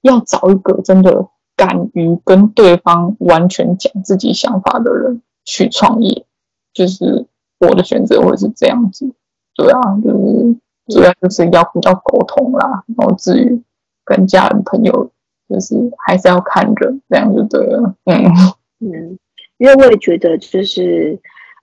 [0.00, 6.24] 要找一个真的敢于跟对方完全讲自己想法的人去创业，
[6.72, 7.26] 就是
[7.58, 9.12] 我的选择会是这样子。
[9.54, 10.56] 对啊，就是
[10.88, 13.62] 主要就是要比较沟通啦，然后至于
[14.04, 15.10] 跟家人朋友，
[15.48, 17.94] 就是还是要看人，这样就对了。
[18.04, 18.24] 嗯
[18.80, 19.18] 嗯，
[19.58, 21.18] 因为我也觉得就是，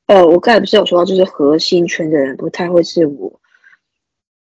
[0.08, 3.40] 呃，我刚才不是有说到，就是核心圈的人不太会是我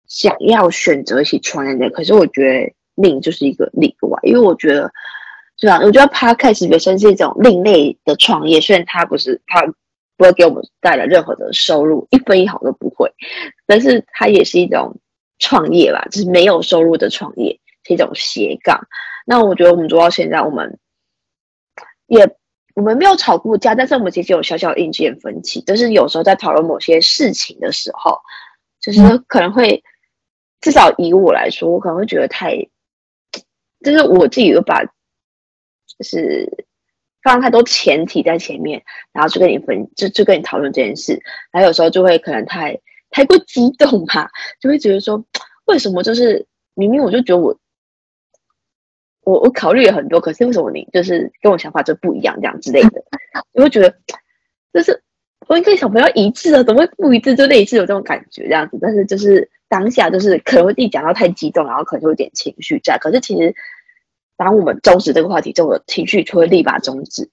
[0.06, 4.92] 想要选择一起创业的，可是我觉得另就是一个例外，因为我觉得，
[5.58, 9.64] 对吧，我觉得 Podcast 本身是一种另类的创业，虽然它不是它。
[10.16, 13.08] 不会给我们带来任何的收入，一分一毫都不会。
[13.68, 14.98] 但是它也是一种
[15.38, 18.88] 创业吧，就是没有收入的创业，是一种斜杠。
[19.24, 20.76] 那我觉得我们做到现在，我们
[22.08, 22.28] 也
[22.74, 25.60] 我们没有吵过架，但是我们其实有小小意见分歧。
[25.60, 28.18] 就是有时候在讨论某些事情的时候，
[28.80, 29.80] 就是可能会，
[30.60, 32.56] 至少以我来说，我可能会觉得太，
[33.84, 34.82] 就是我自己有把，
[35.98, 36.66] 就是。
[37.20, 38.80] 放太多前提在前面，
[39.12, 42.78] 然后就跟你分，就就跟你讨论这件事，然后有时候就会可能太
[43.10, 44.30] 太过激动嘛，
[44.60, 45.22] 就会觉得说，
[45.66, 47.58] 为什么就是明明我就觉得我
[49.24, 53.04] 我我考虑了很多，可是为什么你就是跟我想法就不一样这样之类的，
[53.52, 53.94] 就会觉得
[54.72, 55.02] 就是
[55.48, 57.34] 我应该想不要一致啊，怎么会不一致？
[57.34, 63.54] 就那一次有这种感觉这样子，但是就是当下就是可能会自己讲到太激动，然后可能就有点情绪在，可是其实。
[64.38, 67.28] 当我们终止这个话题之后，我的情绪就会立马终止。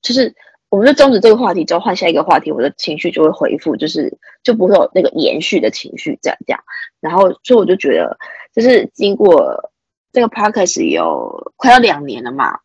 [0.00, 0.34] 就是
[0.68, 6.62] 我们就终止这个话题之后，换下一个话题，我的情绪就会恢复，就是就不会有那个延续的情绪这样这样。
[7.00, 8.16] 然后，所以我就觉得，
[8.54, 9.72] 就是经过
[10.12, 12.60] 这个 podcast 有快要两年了嘛，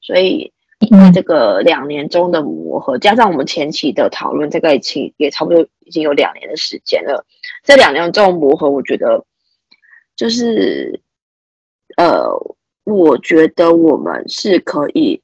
[0.00, 7.26] 所以因为这个两年中的磨合，加上我们前期的讨论，这个已经也差不多已经有两年的时间了。
[7.64, 9.24] 这两年中的磨合，我觉得
[10.14, 11.00] 就是
[11.96, 12.56] 呃。
[12.84, 15.22] 我觉得我们是可以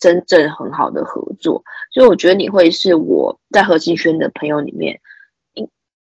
[0.00, 5.00] 真正很好的合作，所以我觉得你会是我在核心圈的朋友里面，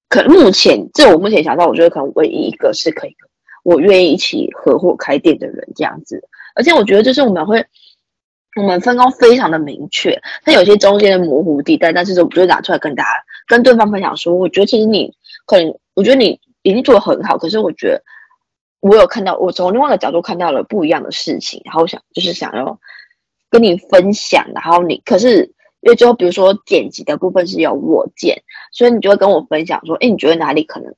[0.09, 3.15] 可目前这我目前想到，我觉得可能唯一一个是可以
[3.63, 6.23] 我愿意一起合伙开店的人这样子。
[6.55, 7.65] 而且我觉得就是我们会，
[8.61, 13.11] 我们分工非常的明确，但有些中间的模糊地带，但是我就会拿出来跟大家
[13.47, 15.15] 跟对方分享说，我觉得其实你
[15.47, 18.03] 可能，我觉得你已经做的很好，可是我觉得。
[18.85, 22.79] 我有看到，我从另外一个角度看到了不一样的事情，然后想就是想要
[23.49, 28.43] 跟你分享，然后你可是因为最后比如说剪辑的部分是由我剪，
[28.73, 30.95] 所以你就会跟我分享说，哎，你觉得哪里可能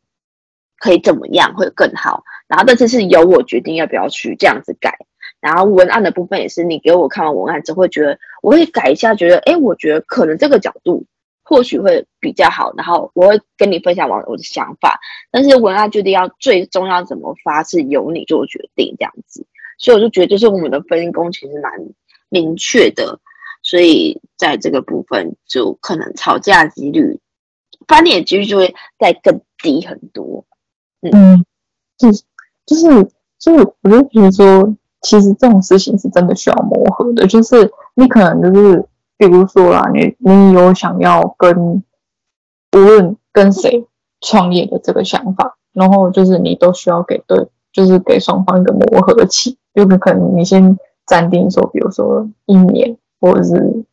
[0.81, 2.25] 可以怎么样会更好？
[2.49, 4.99] 然后这次是由我决定要不要去这样子改。
[5.39, 11.05] 然后文案的部分也是你给我看完文案之后会觉得我会改一下，觉得哎，我觉得可能这个角度
[11.47, 15.01] 或许会比较好，然后我会跟你分享完我的想法。
[15.31, 19.47] 但是文案决定要最终要怎么发是由你做决定这样子，
[19.79, 21.73] 所以我就觉得就是我们的分工其实蛮。
[22.29, 23.21] 明确的，
[23.63, 27.21] 所以在这个部分就可能吵架几率、
[27.87, 30.45] 翻脸几率就会再更低很多。
[31.03, 31.45] 嗯，
[31.97, 32.25] 就是
[32.67, 32.83] 就是，
[33.39, 37.25] 所以我就觉得说，其实这种事情是真的需要磨合的。
[37.29, 38.85] 就是你可能就是，
[39.19, 41.83] 比如说啦，你你有想要跟
[42.73, 43.87] 无论跟谁
[44.21, 50.79] 创业的这个想法，然后就是你都需要给对，就是给双方一个磨合期，有可能你先。
[51.09, 53.85] 暂定说，比如说一年或者是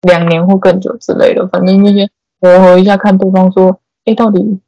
[0.00, 2.10] 两年或更久之类的，反正那些
[2.40, 4.58] 磨合一下，看对方说，哎，到底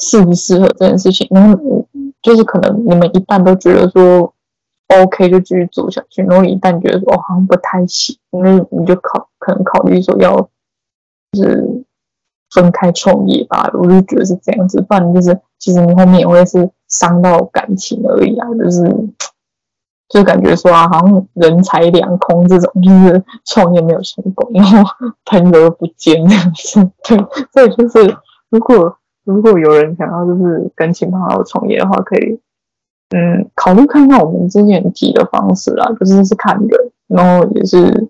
[0.00, 1.28] 适不适合这件事情。
[1.30, 1.86] 然后
[2.22, 4.33] 就是可能你们一旦都觉得说
[4.88, 6.22] OK，就继续做下去。
[6.22, 10.36] 然后一旦觉得说哦，好像不太行，那你就考可能考虑说要
[11.32, 11.84] 就是
[12.50, 13.70] 分开创业吧。
[13.74, 18.82] 我就觉得是这样子，不然就是其实你后面也会是伤到感情而已啊，就是。
[20.06, 24.78] 就感觉说啊，好像人财两空这种，就是创业没有成功，然后
[25.24, 26.90] 朋友又不见这样子。
[27.02, 27.16] 对，
[27.50, 28.16] 所以就是
[28.50, 32.38] 如果如果有人想要就是跟亲朋好友创业的话，可以
[33.14, 38.08] 嗯考虑看看我们之前提的方式啦，就是是看人，然后也是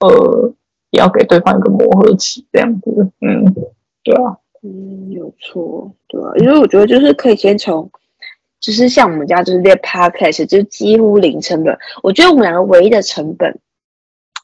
[0.00, 0.52] 呃
[0.90, 3.10] 也要给对方一个磨合期这样子。
[3.20, 3.54] 嗯，
[4.02, 7.90] 对啊，嗯，有错，对啊，因为我觉得就是可以先从。
[8.60, 11.78] 就是像我们家就是列 podcast，就几乎零成本。
[12.02, 13.60] 我觉得我们两个唯一的成本，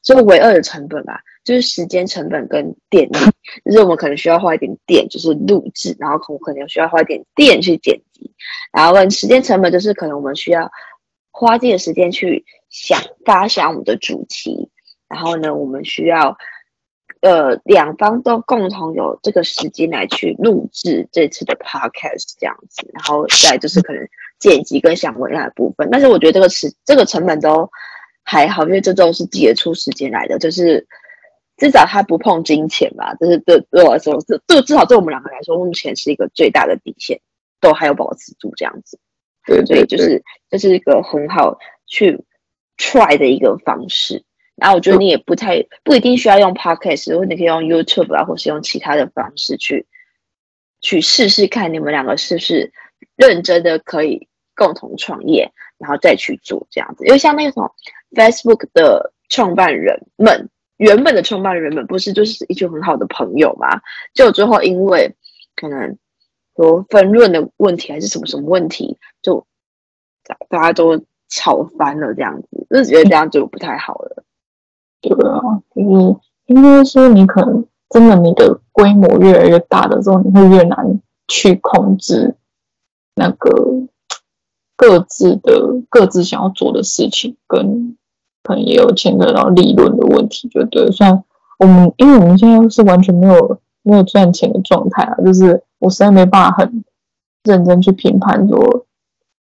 [0.02, 3.18] 这个唯二的成本吧，就是时间成本跟电力。
[3.64, 8.32] 就是我们可能需要花一点电，就是录制，然后我可能需要花一点电去剪辑。
[8.72, 10.70] 然后问时间成本，就是可能我们需要
[11.30, 14.70] 花这个时间去想发想我们的主题。
[15.08, 16.36] 然后呢，我们需要。
[17.22, 24.08] 呃，两方都共同有这个时间来去录制这次的 podcast 这样子，然后再就是可能
[24.38, 25.86] 剪辑跟想文案的部分。
[25.92, 27.70] 但是我觉得这个时这个成本都
[28.24, 30.87] 还好，因为这都是挤出时间来的，就是
[31.56, 33.14] 至少他不碰金钱吧。
[33.14, 37.20] 就是对对我来说，这这至少对我们两个来说，目前是一个最大的底线，
[37.61, 38.98] 都还有保持住这样子。
[39.46, 42.24] 对，所以就是这是一个很好去
[42.76, 44.22] try 的一个方式。
[44.54, 49.87] 然后我觉得你也不太不一定需要用 Podcast，或者你可以用 YouTube 啊，或是用其他的方式去
[50.83, 52.70] 去试试看，你们两个是不是
[53.16, 57.06] 认真的可以共同创业，然后再去做这样子。
[57.06, 57.74] 因为像那个什么
[58.12, 63.81] Facebook 的创办人们，原本的创办人们不是就是一群很好的朋友吗？
[64.14, 65.14] 就最后因为
[65.57, 65.96] 可能
[66.57, 69.46] 说分润的问题还是什么什么问题，就
[70.49, 74.25] 大家都吵翻了这样子，就觉得这样就不太好了。
[75.01, 75.40] 对啊，
[75.75, 82.35] 就是应该说，你可能真的你的规模越来越大的时候，你会越难去控制
[83.14, 83.51] 那个
[84.77, 87.96] 各自的各自想要做的事情，跟
[88.42, 90.90] 可能也有牵扯到利润的问题，就对。
[90.90, 91.22] 虽然
[91.59, 96.85] 我们因为我们现在是完全没有没有赚钱的状态啊，就是我实在没办法很
[97.44, 98.87] 认真去评判说，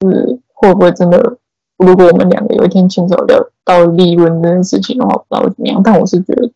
[0.01, 1.39] 是会不会真的。
[1.77, 5.83] 如果我们两个有一天牵扯到到利润这件事情的话，不知道会怎么样。
[5.83, 6.51] 但我是觉得，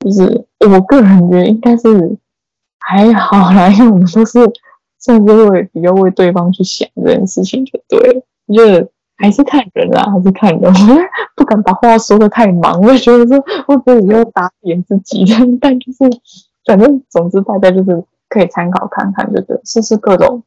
[0.00, 2.16] 就是我个人觉得应该是
[2.80, 4.38] 还好啦，因为我们都是
[5.02, 8.22] 甚至会比较为对方去想这件事情，就对了。
[8.48, 10.62] 就是还是看人啦，还是看人。
[10.62, 10.98] 我
[11.36, 15.24] 不敢把话说得太满，我也觉得说会不会以后打脸自己。
[15.60, 15.98] 但就是
[16.64, 20.42] 反正总之大家就是可以参考看看，就是试试各种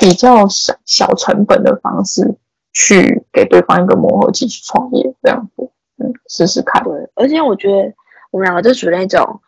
[0.00, 2.36] 比较小小成本的方式。
[2.74, 6.82] 去给对方一个磨合期去创业，这样子，嗯，试试看。
[6.82, 7.92] 对，而且我觉得
[8.30, 9.42] 我们两个就属于那种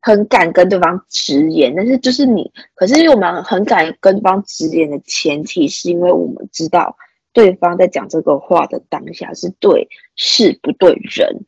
[0.00, 6.94] 很敢跟对方直言，但是就是你，可是因为我们很敢跟对方直言的前提，是因为我们知道
[7.38, 11.44] 对方在讲这个话的当下是对事不对人，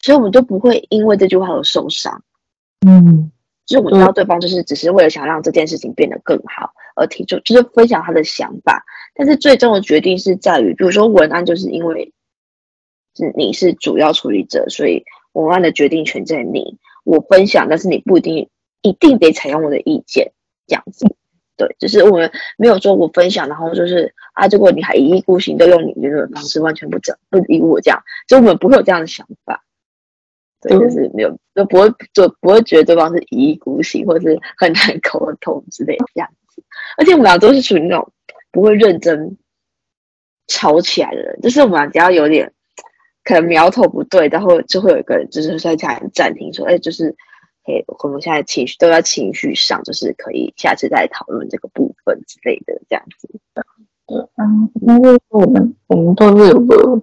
[0.00, 2.24] 所以我们就不会因为这句话而受伤。
[2.86, 3.30] 嗯。
[3.66, 8.82] 就是我知道对方就是只是为了想让这件事情变得更好而提出，就是分享他的想法。
[9.14, 12.14] 但是最终的决定是在于，比如说文案，就是因为
[13.14, 16.78] 是你是主要处理者，所以文案的决定权在你。
[17.04, 18.48] 我分享，但是你不一定
[18.80, 20.32] 一定得采用我的意见，
[20.66, 21.04] 这样子。
[21.58, 29.64] 对，只是我们没有说我分享，然后就是啊，结果你还一意孤行，都用你这种方式，完全不讲不理我这样，就我们不会有这样的想法，
[30.60, 36.62] 对，就是没有，就不会就不会觉得对方是一意孤行，或者是很难沟通之类的这样子。
[36.96, 38.12] 而且我们俩都是属于那种
[38.52, 39.36] 不会认真
[40.46, 42.52] 吵起来的人，就是我们俩只要有点
[43.24, 47.16] 可能苗头不对，然后就会有一个人就是在家里暂停说，哎，就是。
[48.02, 53.28] 我们现在情绪都在情绪上，就是可以下次再讨论这个部分之类的，这样子。
[54.06, 57.02] 对，嗯，因为我们我们都是有个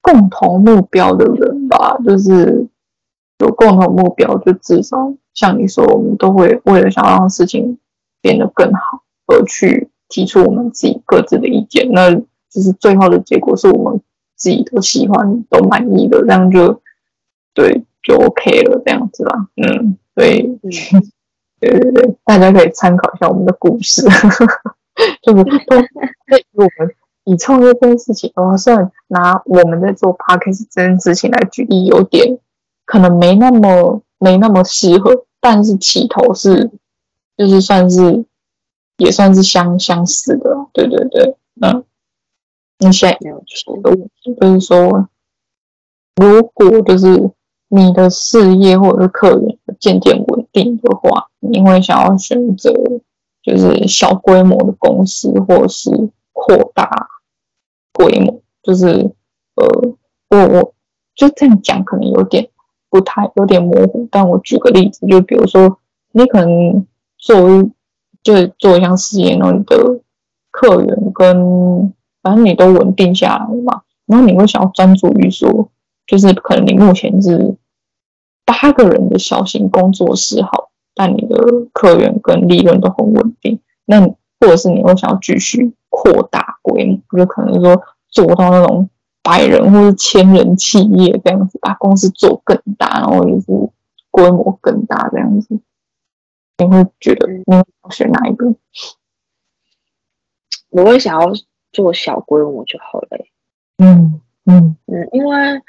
[0.00, 2.66] 共同目标的人吧，就是
[3.38, 7.78] 有共同目标，就至少像你说，我们都会为了想让事情
[8.22, 11.90] 变得更好，而去提出我们自己各自的意见。
[11.92, 14.00] 那就是最后的结果是我们
[14.34, 16.80] 自己都喜欢、都满意的，这样就
[17.52, 17.84] 对。
[18.04, 20.42] 就 OK 了，这样子吧，嗯，所以，
[21.58, 24.02] 对对对，大家可以参考一下我们的故事，
[25.22, 25.80] 就是都
[26.28, 26.94] 对我们
[27.24, 32.38] 以创业这件事情，我虽然拿我们在做 Podcast 这件事情来举例，有点
[32.84, 36.70] 可能没那么没那么适合，但是起头是
[37.38, 38.26] 就是算是
[38.98, 41.82] 也算是相相似的，对对对，嗯，
[42.80, 45.08] 那现在没有问题，就是说，
[46.16, 47.30] 如果就是。
[47.76, 52.72] 你的事业或者是客源渐渐稳定的话，你会想要选择
[53.42, 55.90] 就是小规模的公司，或是
[56.32, 57.08] 扩大
[57.92, 58.40] 规模？
[58.62, 59.10] 就是
[59.56, 59.66] 呃，
[60.30, 60.74] 我我
[61.16, 62.48] 就这样讲可能有点
[62.88, 65.80] 不太有点模糊，但我举个例子，就比如说
[66.12, 66.86] 你可能
[67.18, 67.68] 作为
[68.22, 70.00] 就是做一项事业，然后你的
[70.52, 75.68] 客源跟反正你都稳定下来了嘛，然后你会想要专注于说，
[76.06, 77.56] 就是可能你目前是。
[78.44, 81.36] 八个人的小型工作室好，但你的
[81.72, 83.60] 客源跟利润都很稳定。
[83.86, 88.90] 那或者是你会想要继续扩大规模，就可能说做到那种
[89.22, 93.46] 百人或是千人企业这样子，把公司做更大，然后就是
[94.10, 95.58] 规模更大这样子。
[96.58, 98.54] 你会觉得你要选哪一个？
[100.70, 101.32] 我会想要
[101.72, 103.08] 做小规模就好了。
[103.78, 105.62] 嗯嗯嗯，因为。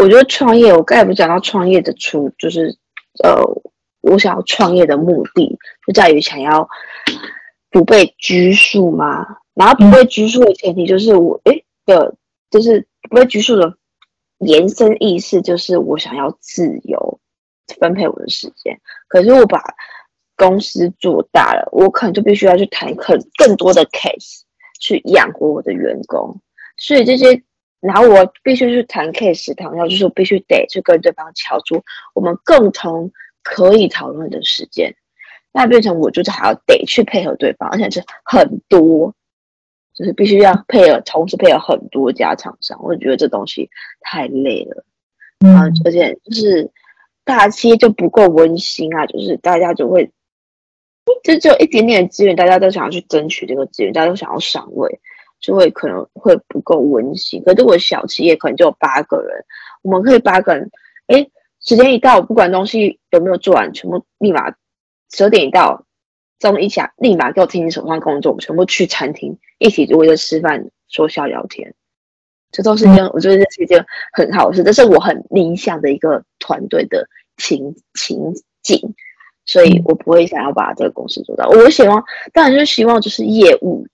[0.00, 2.78] 我觉得创业，我刚才不讲到创业的初，就是
[3.24, 3.42] 呃，
[4.00, 6.68] 我想要创业的目的就在于想要
[7.68, 9.26] 不被拘束嘛。
[9.54, 12.14] 然后不被拘束的前提就是我诶的，
[12.48, 13.76] 就是不被拘束的
[14.38, 17.18] 延伸意思就是我想要自由
[17.80, 18.80] 分配我的时间。
[19.08, 19.60] 可是我把
[20.36, 24.42] 公司做大了，我可能就必须要去谈很更多的 case
[24.78, 26.40] 去养活我的员工，
[26.76, 27.42] 所以这些。
[27.80, 33.12] 然后我必须去谈 case，谈到就是我必须得去跟对方敲出我们共同
[33.44, 34.96] 可以讨论的时间，
[35.52, 39.14] 那变成我就是还要得去配合对方，而且是很多，
[39.94, 43.70] 就是必须要配合，同时配合很多家厂商，我觉得这东西
[44.00, 44.84] 太累了，
[45.46, 46.72] 嗯，而且就是
[47.24, 50.10] 大企业就不够温馨啊，就是大家就会，
[51.22, 54.98] 就只有一点点资源，大家都想要去争取这个资源，大家都想要上位。
[55.40, 59.44] 就会可能会不够温馨，可是我小企业可能就有八个人，
[59.82, 60.68] 我们可以八个人，
[61.06, 61.28] 哎，
[61.60, 64.50] 时间一到，不管东西有没有做完，全部立马
[65.12, 65.84] 十二点一到，
[66.40, 71.72] 钟一响，立马给我听你手上工作，我们全部去餐厅一起围着吃饭说笑聊天，
[72.50, 78.94] 这都是一件，我觉得这是一件很好的事，这是我很理想的一个团队的情情景，
[79.46, 83.86] 所以我不会想要把这个公司做到，我希望当然就是希望就是业务。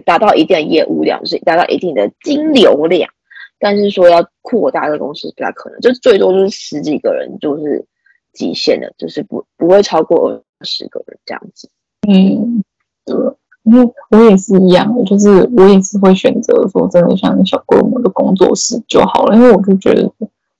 [0.00, 3.10] 达到一定的业务量，就是达到一定的金流量，
[3.58, 7.84] 但是说要扩大的公司不太可能，就最多就是十几个人就是
[8.32, 11.68] 极限的，就是不不会超过二十个人这样子。
[12.08, 12.64] 嗯，
[13.04, 13.16] 对，
[13.64, 20.02] 因为我也是一样，就是我也是会选择说真的像小规模的工作室就好了，因为我就觉得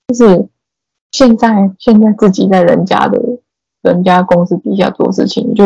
[0.08, 0.46] 就是
[1.10, 3.20] 现在现在自己在人家的
[3.80, 5.64] 人家公司底下做事情就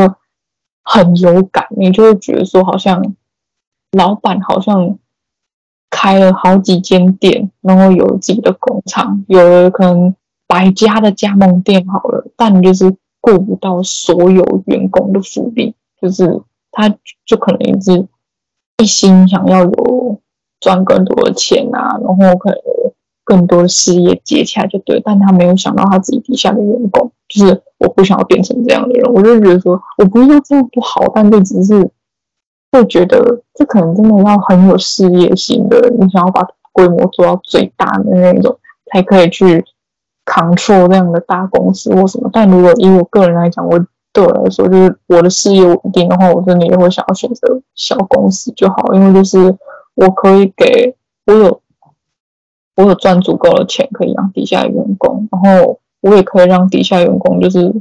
[0.83, 3.15] 很有感，你就会觉得说好像。
[3.97, 4.99] 老板好像
[5.89, 10.15] 开了好几间店，然后有自己的工厂，有了可能
[10.47, 16.95] 百家的加盟店好了，但就是顾不到所有员工的福利，就是他
[17.25, 18.07] 就可能一直
[18.83, 20.21] 一心想要有
[20.61, 22.59] 赚更多的钱啊，然后可能
[23.25, 31.91] 更多的事业接起来就对，但他没有想到他自己底下的员工，就是我不想要变成这样的人，我就觉得说我不是说这样不好，但就只是。
[32.77, 38.59] 会觉得这可能真的要很有事业心的，你想要把规模做到最大的那种，
[38.93, 39.65] 才可以去
[40.25, 42.29] control 这样的大公司或什么。
[42.33, 43.79] 但如果以我个人来讲，我
[44.13, 49.57] 对我来说，就是我的事业稳定的话，我真的也会想要选择小公司就好，因为就是
[49.95, 50.95] 我可以给
[51.27, 51.61] 我有
[52.77, 57.75] 我有赚足够的钱可以养底下的员工，然后我也可以让底下员工就是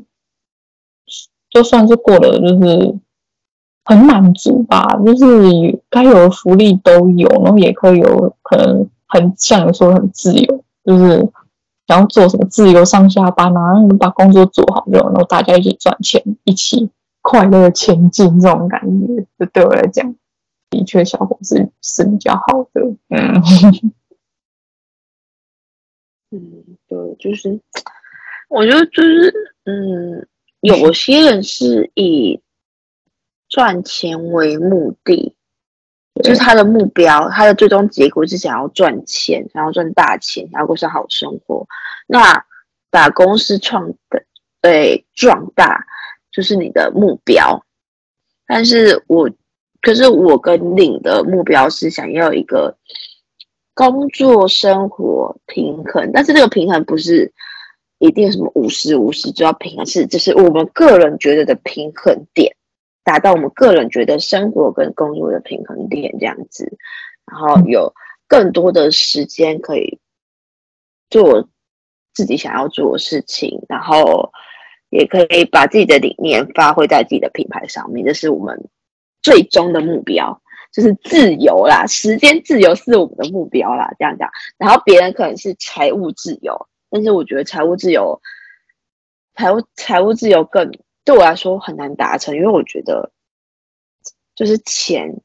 [1.49, 2.95] 就算是过得就是
[3.85, 11.31] 很满足吧，就是该有的福利都有，然后也可以有可能很像你说很自由，就是。
[11.87, 16.89] 然后做什么自由上下班啊，把工作做好就，然后大家一起赚钱，一起
[17.21, 20.15] 快乐前进，这种感觉，就对我来讲，
[20.71, 22.81] 的确小公司是比较好的。
[23.09, 23.39] 嗯，
[26.31, 27.59] 嗯，对，就是
[28.49, 29.31] 我觉得就是，
[29.65, 30.27] 嗯，
[30.61, 32.41] 有些人是以
[33.55, 35.33] 赚钱为目的。
[36.21, 41.65] 就是他的目标，他的最终结果是想要赚钱，想要赚大钱，想要过上好生活。
[42.05, 42.45] 那
[42.91, 44.25] 把公司创的
[44.61, 45.85] 对壮大，
[46.33, 47.65] 就是你的目标。
[48.45, 49.29] 但是我，
[49.81, 52.77] 可是我跟领的目标是想要一个
[53.73, 57.31] 工作生活平衡，但是这个平衡不是
[57.99, 62.55] 一定什么五十五十就要平衡，是就是我们个人觉得的平衡点。
[63.05, 66.75] 达到我们个人觉得生活跟工作的平衡点这样子，
[67.25, 67.93] 然后有
[68.27, 69.99] 更多的时间可以
[71.11, 71.47] 做
[72.15, 74.31] 自己想要做的事情，然后
[74.89, 78.69] 也可以把自己的理念发挥在自己的品牌上面，这是我们
[79.21, 80.41] 最终的目标，
[80.73, 84.27] 就是自由啦，时间自由是我们的目标啦，这样讲。
[84.57, 88.19] 然后别人可能是财务自由，但是我觉得财务自由，
[89.35, 90.71] 财务财务自由更。
[91.05, 93.11] 对我来说很难达成，因为我觉得
[94.35, 95.21] 就是钱，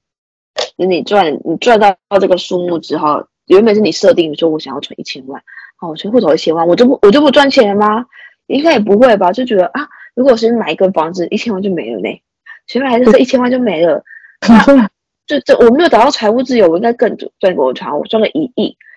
[0.77, 5.43] 你赚你赚到这个数目之后，原本是你设定说我想要存一千万，
[5.77, 8.07] 好，我存户头一千万，我就不我就不赚钱了吗？
[8.47, 9.33] 应该也不会吧？
[9.33, 12.23] 就觉得啊，如果是买一个房子，一千万就没了呢，
[12.67, 14.05] 前面还是这一千万就没了，
[14.47, 14.89] 那
[15.27, 18.89] 就这我没有达到财务自由，我应该更赚过我赚我赚了一亿啊。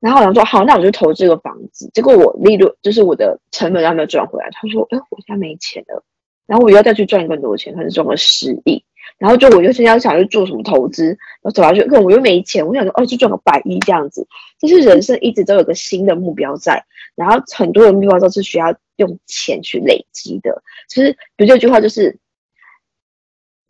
[0.00, 1.90] 然后我想说好，那我就投资这个房子。
[1.92, 4.48] 结果我利润就是我的成本还没有赚回来。
[4.52, 6.04] 他说：“哎，我现在没钱了。”
[6.46, 8.84] 然后我又要再去赚更多钱，可能赚了十亿。
[9.18, 12.64] 然后就我就现在想去做什么投资，然后走下去，可我又没钱。
[12.64, 14.24] 我想说哦，就赚个百亿这样子。
[14.60, 16.84] 就是人生一直都有个新的目标在，
[17.16, 20.62] 然后很多的目标都是需要用钱去累积的。
[20.88, 22.16] 其实不就这句话就是，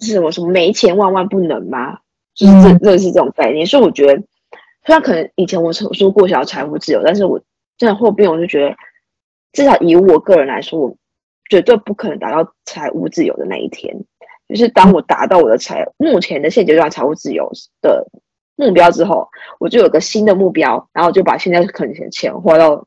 [0.00, 2.00] 是什么什么没钱万万不能吗？
[2.34, 3.66] 就是这这是这种概念。
[3.66, 4.22] 所以我觉得。
[4.88, 7.38] 虽然可能以前我曾说过想要财务自由，但是我
[7.76, 8.74] 真的后边我就觉得，
[9.52, 10.96] 至少以我个人来说，我
[11.50, 13.94] 绝对不可能达到财务自由的那一天。
[14.48, 18.08] 就是当我达到我的财目前的现阶段财务自由的
[18.56, 19.28] 目标之后，
[19.60, 22.86] 我就有个新的目标，然后就把现在可能钱花到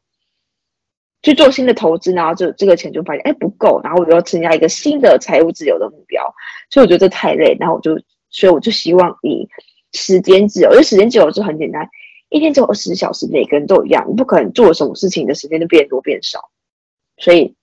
[1.21, 6.33] 去做新的投资，然后就这个钱就发现哎不够，然后我就要增加一个新的财务自由的目标。
[6.71, 7.95] 所以我觉得这太累，然后我就
[8.31, 9.47] 所以我就希望以。
[9.93, 11.89] 时间自由，因为时间自由就很简单，
[12.29, 16.49] 一天只有二十四小时，每个人都一样，你不可能做什么事情的时间就变多变少，
[17.17, 17.55] 所以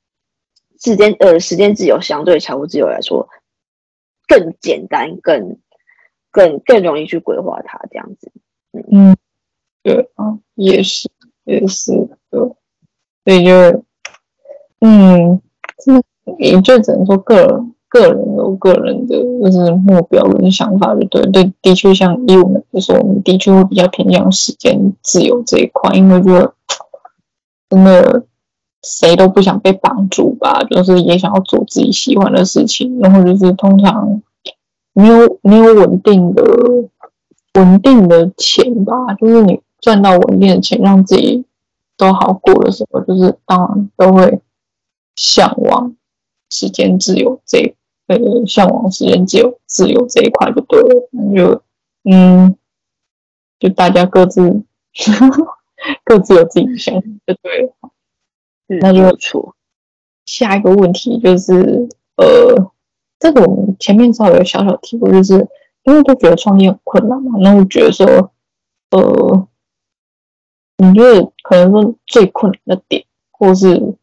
[0.81, 3.29] 时间呃时间自由相对财务自由来说
[4.27, 5.59] 更简单，更
[6.31, 8.31] 更更容易去规划它这样子。
[8.73, 9.17] 嗯，嗯
[9.83, 11.11] 对啊，也是
[11.45, 11.93] 也是
[12.31, 12.41] 对，
[13.25, 13.85] 所以就
[14.81, 15.41] 嗯，
[15.79, 16.03] 这
[16.39, 17.75] 也就只能说个人。
[17.89, 26.53] 个人有个人的就是目标跟想法，就对对，的确像以我们来说，我们的确会比较偏向时间自由这一块，因为就
[27.71, 28.25] 真的
[28.83, 34.21] 谁都不想被绑住吧，就是也想要做自己喜欢的事情，然后就是通常
[34.93, 36.45] 没有没有稳定的
[37.55, 41.45] 稳定的钱吧，就是你赚到稳定的钱，让自己
[41.97, 44.41] 都好过的时候，就是当然都会
[45.17, 45.95] 向往
[46.51, 47.75] 时间自由这一。
[48.09, 51.63] 呃，向往时间自由，自由这一块就对了，那就
[52.05, 52.57] 嗯，
[53.59, 54.65] 就大家各自
[56.05, 57.73] 各自有自己的想法就对了。
[58.69, 59.55] 嗯，那就出。
[60.25, 62.73] 下一个问题就是，呃，
[63.19, 65.47] 这个我们前面稍微有小小提过，就是
[65.85, 68.33] 因为都觉得创业很困难嘛，那我觉得说，
[68.91, 69.49] 呃，
[70.79, 73.97] 你觉得可能说最困难的点，或是？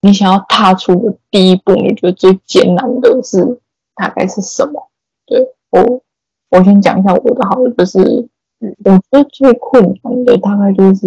[0.00, 3.60] 你想要踏出的第一步，你觉得最艰难的是
[3.96, 4.88] 大概是什么？
[5.26, 6.00] 对，我，
[6.50, 7.98] 我先讲一下我的好了，就是，
[8.60, 11.04] 嗯，我觉得最困难的大概就是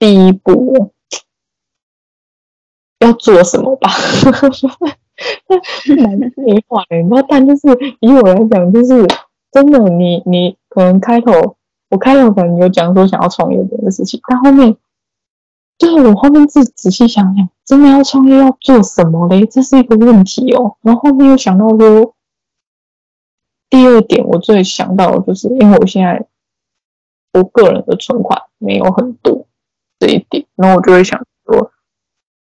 [0.00, 0.90] 第一步
[2.98, 3.88] 要做什么吧。
[5.96, 7.68] 蛮废话的，你知道，但就是
[8.00, 9.06] 以我来讲，就是
[9.52, 11.54] 真的你，你你可能开头，
[11.90, 14.76] 我开头可能有讲说想要创业这件事情，但后面。
[15.80, 19.46] 就是我后面自己仔细想想，真的要创业要做什么嘞？
[19.46, 20.76] 这是一个问题哦。
[20.82, 22.14] 然后后面又想到说，
[23.70, 26.26] 第二点我最想到的就是，因为我现在
[27.32, 29.46] 我个人的存款没有很多
[29.98, 31.72] 这一点，然后我就会想说，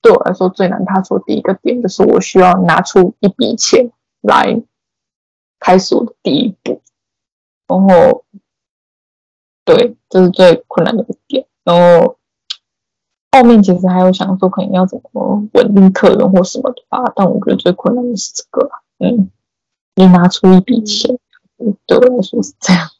[0.00, 4.62] 对我来说最难踏出第一个点就是我需要拿出一笔钱来
[5.60, 6.80] 开始我的第一步，
[7.68, 8.24] 然后
[9.66, 12.16] 对，这是最困难的一点，然后。
[13.36, 19.30] 后面其实还有想说，可能要怎么稳定客人或什么的吧，但我觉得最困难的是这个，嗯，
[19.94, 21.18] 你拿出一笔钱，
[21.86, 22.90] 对我来说是这样。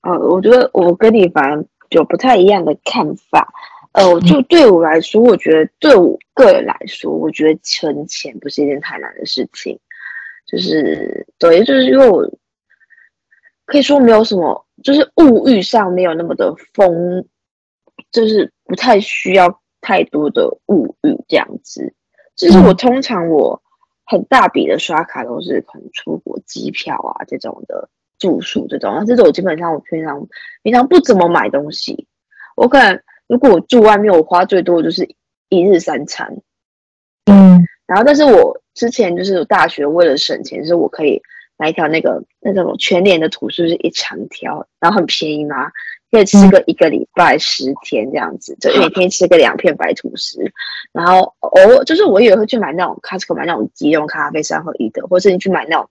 [0.00, 3.52] 呃，我觉得我跟你反而有不太一样的看法。
[3.92, 9.78] 呃，就对我来说，我觉得对我个人来说，我觉得存钱不是一件太难的事情。
[10.46, 12.22] 就是对，就是因为我
[13.64, 17.26] 可以说没有什么，就是物欲上没有那么的丰。
[18.12, 21.94] 就是不太需要太多的物欲这样子，
[22.34, 23.62] 就是我通常我
[24.04, 27.88] 很大笔的刷卡都是可能出国机票啊这种的
[28.18, 30.26] 住宿这种，那这种我基本上我平常
[30.62, 32.06] 平常不怎么买东西，
[32.56, 35.08] 我可能如果我住外面，我花最多就是
[35.48, 36.36] 一日三餐，
[37.26, 41.20] 嗯，然后但是我之前就是大学为了省钱，就是我可以
[41.58, 45.70] 买一条那个那种全年的吐司，就是一长条，然后很便宜嘛。
[46.10, 50.40] 可以吃个一个礼拜十天这样子，就每天吃个两片白吐司，
[50.92, 55.90] 然后偶尔就是我也会去买那种 Costco 买那种即溶咖啡三合一的，或者是你去买那种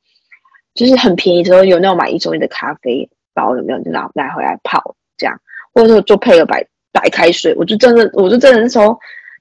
[0.73, 3.83] 就是很便宜的时候有那种买一送一的咖啡包有没有？
[3.83, 5.39] 就拿拿回来泡这样，
[5.73, 8.97] 或者说就配个白白开水，我就真的我就真的那时候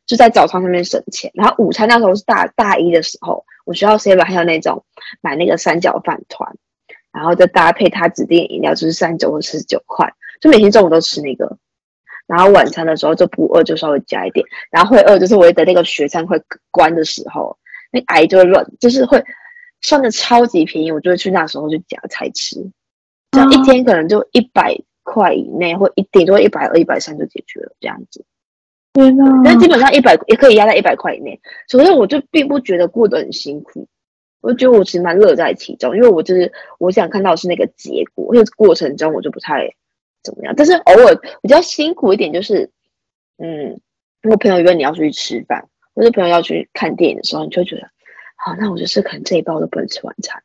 [0.06, 4.84] 就在早餐上面省钱，然后午餐那时候是大大一的时候，我学校 seven 还有那种
[5.20, 6.56] 买那个三角饭团，
[7.12, 10.12] 然后再搭配它指定饮料就是三九或四十九块。
[10.40, 11.56] 就每天中午都吃那个，
[12.26, 17.56] 然后晚餐的时候就不饿，就稍微加一点，然后会饿，就是我的那个学餐会关的时候，
[17.92, 19.22] 那癌就会乱，就是会
[19.82, 22.56] 算的超级便宜，我就会去那时候就夹菜吃，
[23.30, 28.24] 这样一天可能就一百块以内，或一顶多一百二、一百三就解决了这样子。
[28.94, 29.42] 天哪！
[29.44, 33.86] 但基本上一百也可以压在一百块以内，所以我就并不觉得过得很辛苦，
[34.40, 39.74] 我觉得我其实蛮乐在其中，因为我就是我想看到的是那个结果，因为过程中我就不太。
[40.24, 40.54] 怎么样？
[40.56, 42.70] 但是偶尔比较辛苦一点，就是，
[43.36, 43.78] 嗯，
[44.22, 47.90] 如果朋友约你要出去吃饭，或者朋友要去看电影的时候，你就会觉得，
[48.36, 50.42] 好，那我就是可能这一包都不能吃晚餐，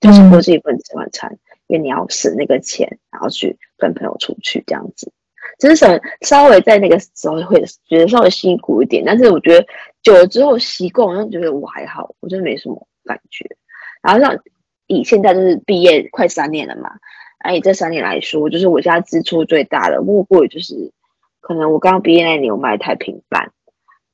[0.00, 5.10] 就是我自己不能吃晚餐，因为你要省那个钱，然后去跟朋友出去这样子，
[5.58, 9.66] 就是省稍微在那个时候会觉得稍微辛苦一点，但是我觉得
[10.02, 13.56] 久了之后习惯，我就觉得我还好，我真的没什么感觉。
[14.02, 14.38] 然后像
[14.86, 16.90] 以现在就是毕业快三年了嘛。
[17.38, 20.92] 哎这三年来说，就是我家支出最大的，莫过于就是
[21.40, 23.52] 可能我刚毕业那年我买了台平板，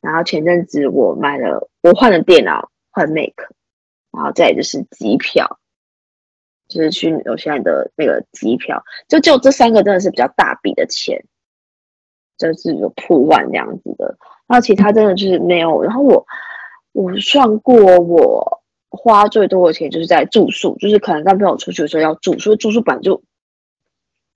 [0.01, 3.33] 然后前阵子我买了我换了电脑换 Mac，
[4.11, 5.59] 然后再就是机票，
[6.69, 11.25] 就是去纽西兰的那个机票，就就这三个真的是比较大笔的钱，
[12.37, 16.27] 就是有破万这样子的，然后其他真的就是没有，然后我
[16.93, 18.62] 我算过我。
[18.95, 23.23] 花最多的钱就是在住宿，就是可能跟朋友出去的时候要住，所以住宿本来就，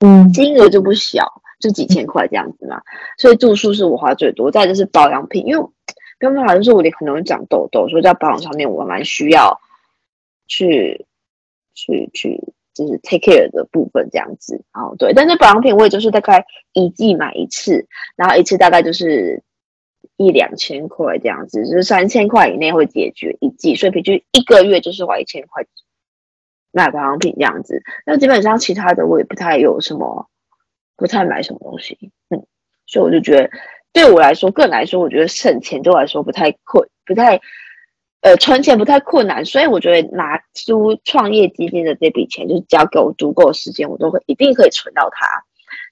[0.00, 2.80] 嗯，金额就不小，就几千块这样子嘛。
[3.18, 5.62] 所以住宿是我花最多，再就是保养品，因为
[6.18, 9.60] 没有办法，就是我脸很容易长痘痘，所以在保养上面我蛮需要
[10.46, 11.04] 去
[11.74, 12.40] 去去，
[12.72, 14.64] 就是 take care 的部分这样子。
[14.72, 17.86] 哦，对，但是保养品我也就是大概一季买一次，
[18.16, 19.42] 然后一次大概就是。
[20.16, 25.64] 一两千块这样子，就是三千块以内会解决一季，所以平均一个月就是花一千块
[26.72, 27.82] 买保养品这样子。
[28.06, 30.28] 那基本上其他的我也不太有什么，
[30.96, 31.98] 不太买什么东西，
[32.30, 32.46] 嗯，
[32.86, 33.50] 所以我就觉得
[33.92, 37.40] 对我来说，个人来说，我觉得省钱对我来说不太困，不太
[38.22, 45.26] 呃存钱不太困难，所以我觉得拿出创业基金的这笔钱，就是只要给我足够的时间，我都会一定可以存到它。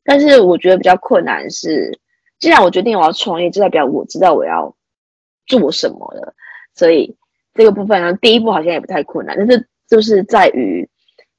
[0.02, 2.00] 但是我觉得比较困难是。
[2.44, 4.76] 既然我决定我要创业，就代表我知道我要
[5.46, 6.34] 做什么了。
[6.74, 7.16] 所以
[7.54, 10.86] 这个部分呢，第一步好像也不太困难，但是就是在于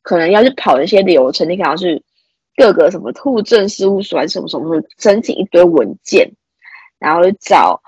[0.02, 2.04] 可能要去跑一些流程，你可能要去
[2.56, 6.32] 各个什么兔证事务所还是什么什么申请一堆文件，
[6.98, 7.84] 然后找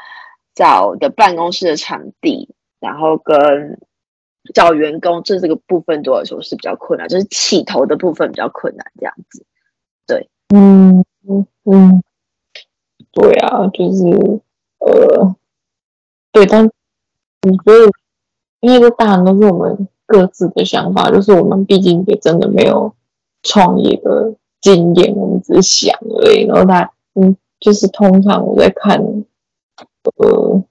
[0.54, 3.80] 找的办公室的场地，然后跟
[4.54, 9.44] 找员工，这这个部分对我来说是比较困难，就是起头的部分比较困难，这样子。
[10.06, 12.04] 对，嗯嗯嗯。
[13.20, 14.06] 对啊，就是
[14.78, 15.36] 呃，
[16.32, 17.92] 对，但我觉得，
[18.60, 22.94] 因为这大人都是我们各自的想法，就是我们毕竟也真的没有
[23.42, 26.46] 创业的经验，我们只是想而已。
[26.46, 29.04] 然后他，嗯，就是通常我在看，
[30.18, 30.64] 呃，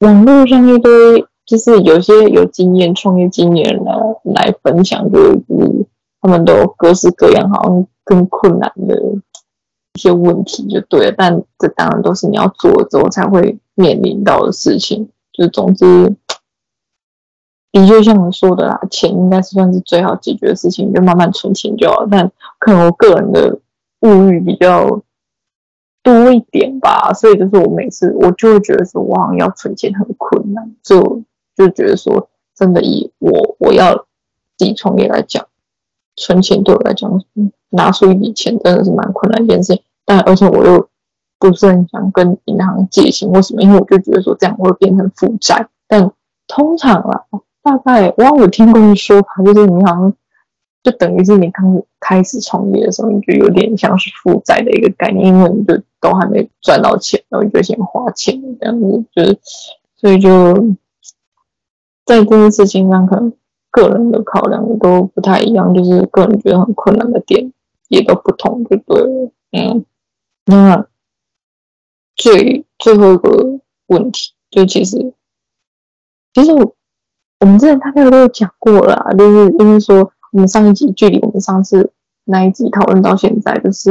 [0.00, 5.40] 网络上一堆，就是有些有经验、创业经验的来分享，就是
[6.20, 9.02] 他们都各式各样，好像更困难的
[9.94, 11.14] 一些问题就对了。
[11.16, 15.08] 但这当然都是你要做了之后才会面临到的事情。
[15.32, 16.14] 就总之。
[17.72, 22.06] 的确像我说的啦，钱应该是算是最好解决的事情，就慢慢存钱就好。
[22.08, 22.30] 但
[22.60, 23.58] 可能我个人的
[24.02, 25.02] 物欲比较
[26.00, 31.24] 多一点吧，所以就是我每次我就会觉得说，我好像要存钱很困难，就
[31.56, 34.06] 就觉得说，真的以我我要
[34.56, 35.44] 自己创业来讲，
[36.14, 37.10] 存钱对我来讲，
[37.74, 39.82] 拿出一笔钱真的是蛮困难一件事情。
[40.04, 40.88] 但而且我又
[41.38, 45.68] 不是很想跟银行借钱或什么，因为我就觉得说这样会变成负债。
[45.88, 46.10] 但
[46.46, 47.24] 通常啦。
[47.64, 50.12] 大概我有听过一说法，就是银行
[50.82, 59.38] 就等于是你刚开始创业的时候，你就有点像是负债的一个概念，因为你就都还没赚到钱，然后你就先花钱这样子，就是
[59.96, 60.74] 所以就
[62.04, 63.32] 在这件事情上，可能
[63.70, 67.50] 个人的考量都不太一样，就是个人觉得很困难的点
[67.94, 69.32] 也都不同，就对了。
[69.52, 69.84] 嗯，
[70.46, 70.86] 那
[72.16, 75.14] 最最后一个问题，就其实
[76.32, 76.74] 其实我。
[77.40, 81.92] 我们之前大概都有讲过了，就是因为说我们上一集距离我们上次
[82.24, 83.90] 那一集讨论到现在，就是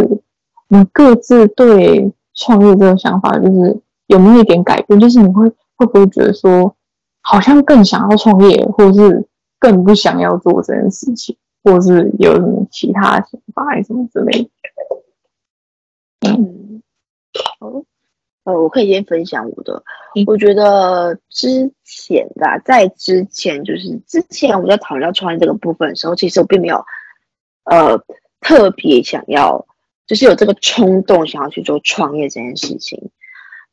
[0.69, 4.99] 我们各自对创业这个想法，就是有没有一点改变？
[4.99, 6.75] 就是你会会不会觉得说，
[7.21, 9.27] 好像更想要创业，或者是
[9.59, 14.43] 更不想要做这件事情，或是有什么其他想法，还是什么之类
[16.19, 16.29] 的？
[16.29, 16.81] 嗯，
[17.59, 17.83] 好。
[18.45, 19.81] 呃，我可以先分享我的。
[20.27, 26.83] 我觉得之前吧，在之前就是之前我们在讨论到创业这个部分的时候，其实我并没有
[27.63, 28.03] 呃
[28.41, 29.65] 特别想要，
[30.05, 33.11] 就是有这个冲动想要去做创业这件事情，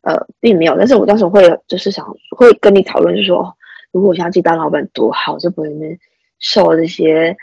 [0.03, 0.77] 呃，并没有。
[0.79, 3.57] 但是我当时会就是想会跟你讨论，就是说，
[3.91, 5.99] 如果我想要去当老板多好，就不会
[6.39, 7.37] 受这些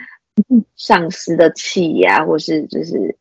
[0.75, 3.17] 上司的气呀，或是就是。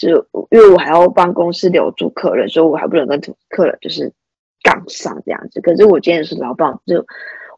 [0.00, 4.10] 就因为我还要帮公司留住客人，所以我还不能跟客人就是
[4.62, 5.60] 杠上这样子。
[5.60, 7.04] 可是我今天是老板，就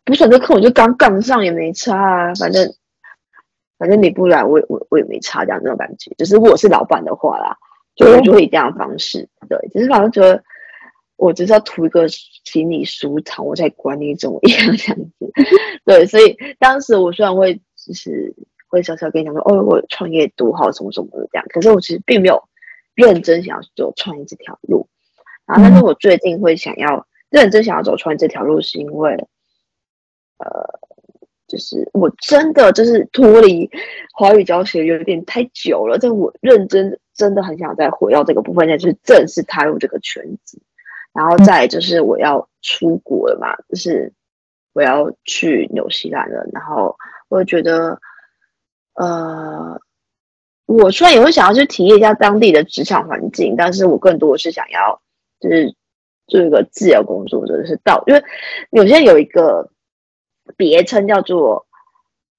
[0.05, 2.35] 不选择客，我就刚杠上也没差啊。
[2.35, 2.69] 反正
[3.79, 6.11] 反正你不来，我我我也没差这样那种感觉。
[6.19, 7.57] 就是如果是老板的话啦，
[7.95, 9.29] 就我就会以这样的方式。
[9.49, 10.43] 对，只是反正觉得
[11.15, 15.33] 我只是要图一个心理舒畅，我才管你怎么样这样子。
[15.87, 18.35] 对，所以当时我虽然会就是。
[18.73, 21.45] 会小小跟你讲说，哦，我创业多好，什么什么的这样。
[21.51, 22.43] 可是我其实并没有
[22.95, 24.89] 认真想要走创业这条路。
[25.45, 29.13] 然后，但是我最近会想要认真想要走创业这条路，是因为，
[30.39, 30.81] 呃，
[31.47, 33.71] 就是我真的就是脱离
[34.15, 40.59] 华语教学有点太久了，但我认真真的很想再回到这个部分，再去正式踏入这个圈子。
[41.13, 44.11] 然后再就是我要出国了嘛，就是
[44.73, 46.49] 我要去纽西兰了。
[46.55, 46.97] 然后
[47.29, 48.01] 我觉得。
[48.95, 49.81] 呃，
[50.67, 55.01] 我虽然也会想要去体验一下当地的职场环境，但是我更多的是想要
[55.41, 55.75] 就是
[56.27, 58.23] 做一个自由工作者，就是到，因为
[58.71, 59.71] 有些有一个
[60.57, 61.67] 别称叫做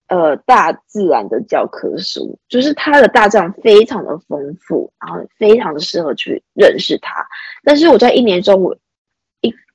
[0.08, 7.26] 呃大自然的教科书，就是它的大自然非常的丰富，然后非常的适合去认识它。
[7.64, 8.78] 但是我在一年中，我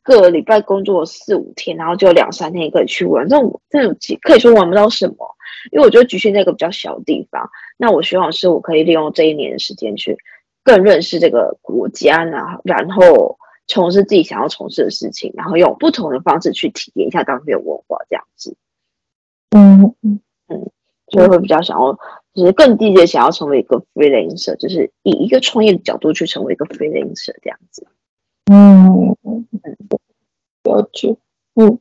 [0.08, 5.16] 个礼拜工作四五天，然后就两三天可以去玩，这种这种可以说玩不到什么。
[5.72, 10.16] 因为我觉得局限在一个比较小的地方，那我希望是我可以利用这一年的时间去
[10.62, 18.56] 更认识这个国家，然后然后从事自己想要从事的事情，然后用不同的方式去体验一下当地的文化，这样子。
[19.50, 20.70] 嗯嗯嗯，
[21.08, 21.98] 所以会比较想要，
[22.34, 27.86] 就是更积极想要成为一个 freelancer，就是以一个创业的角度去成为一个 freelancer 这样子。
[28.50, 29.16] 嗯，
[30.64, 31.16] 了解。
[31.54, 31.78] 嗯，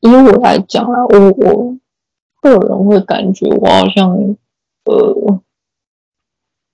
[0.00, 1.76] 以我来讲啊，我我。
[2.42, 4.14] 个人会感觉我好像，
[4.84, 5.40] 呃，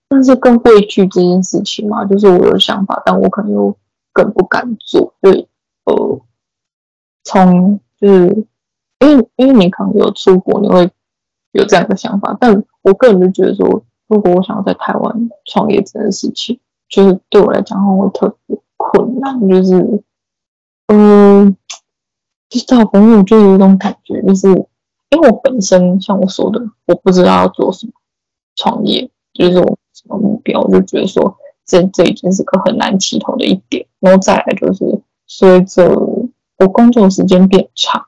[0.06, 3.74] 但是更畏惧这件事情嘛，就是我有想法，但我可能又
[4.12, 5.14] 更不敢做。
[5.22, 5.48] 对，
[5.84, 6.20] 呃，
[7.24, 8.46] 从就是
[9.00, 10.90] 因为因为你可能有出国，你会
[11.52, 16.60] 有这样的想法，但我个人就觉得说，如果我想要在台湾创业这件事情，
[16.90, 18.60] 就是对我来讲话会特别
[18.90, 20.02] 困难，就是，
[20.88, 21.56] 嗯、呃，
[22.50, 24.66] 不知道，反正我就有一种感觉，就是。
[25.14, 27.92] 因为我本身像我说的，我不知道要做什么
[28.56, 33.86] 创业，就是我什么目标，我就觉得说这这已经是个很难起头的一点。
[34.00, 35.86] 然后再来就是随着
[36.56, 38.06] 我工作时间变长，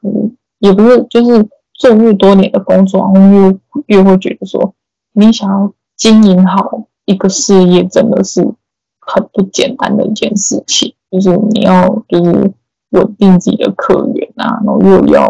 [0.60, 4.74] 也不是就是做越多年的工作，然后越越会觉得说，
[5.12, 8.54] 你想要经营好一个事业真的是
[9.06, 12.52] 很不简单的一件事情，就是你要就是
[12.90, 15.28] 稳定自己的客源啊，然后又要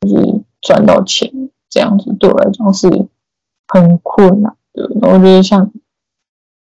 [0.00, 1.30] 就是赚到钱，
[1.68, 2.88] 这样子对我来讲是
[3.68, 4.90] 很困难的。
[5.00, 5.70] 然后就是像，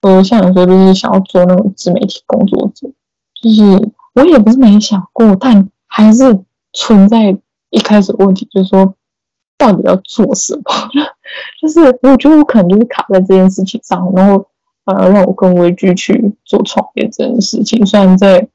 [0.01, 2.89] 呃，像有时候就是想要做那种自媒体工作者，
[3.41, 6.41] 就是我也不是没想过，但还是
[6.73, 7.37] 存在
[7.71, 8.95] 一开始问题，就是说。
[9.59, 10.63] 到底要做什么？
[11.63, 14.45] 就是我觉得我可能就是卡在这件事情上，然后
[14.85, 17.85] 反而让我更畏惧去做创业这件事情。
[17.87, 18.49] 虽然在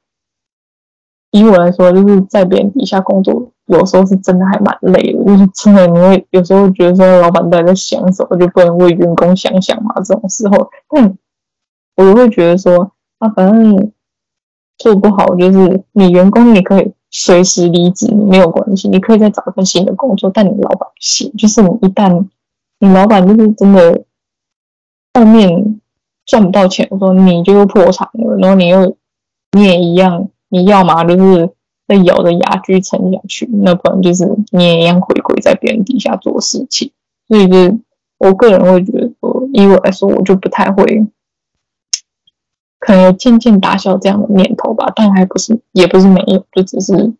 [1.30, 5.24] 以我来说，就是在别人底下工作，有时候是真的还蛮累的。
[5.24, 9.94] 就是真的你会有时候觉得说，老板在在想什么，就不能为员工想想嘛。
[10.02, 11.16] 这种时候，但
[11.96, 13.92] 我就会觉得说，啊，反正
[14.76, 16.92] 做不好，就是你员工也可以。
[17.10, 20.30] 随时离职没有关系，你可以再找一份新的工作。
[20.30, 22.28] 但你老板不行，就是你一旦
[22.80, 24.04] 你老板就是真的
[25.14, 25.77] 后面
[26.28, 28.36] 赚不到钱的时候，你就又破产了。
[28.36, 28.96] 然后你又
[29.50, 31.50] 你也一样，你要嘛就是
[31.88, 36.92] 在咬着牙去撑下去，那不然就是你也一样回归在别人底下做事情。
[37.26, 37.76] 所以就是
[38.18, 41.06] 我个人会觉得说，以我来说，我就不太会。
[42.78, 47.12] 可能渐渐打消这样的念头吧，但还不是，也不是没有，就只是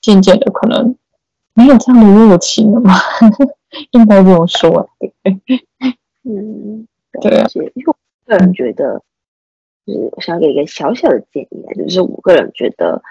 [0.00, 0.96] 渐渐的可能
[1.54, 2.94] 没有这样的热情了嘛，
[3.92, 5.12] 应该这么说啊，对，
[6.24, 6.88] 嗯，
[7.22, 7.72] 对啊，因为
[8.26, 9.02] 个人觉得，
[9.86, 13.02] 就是我想给一个小小的建议，就是我个人觉得，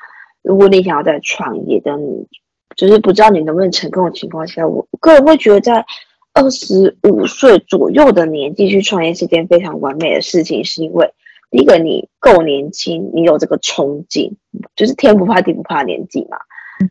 [0.42, 2.28] 如果你想要在创业，但你
[2.76, 5.86] 就是不知道你能不能成功的情况下，我个人会觉得在
[6.34, 11.14] 二十五岁左右的年纪去创业是件非常完美的事情，是因为。
[11.52, 14.38] 第一个，你够年轻，你有这个冲劲，
[14.76, 16.40] 就是天不怕地不怕年纪嘛。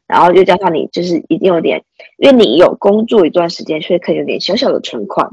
[0.06, 1.82] 然后又加上你就是一定有点，
[2.16, 5.28] 因为你有工作一段时间，所以可以有点小小的存款，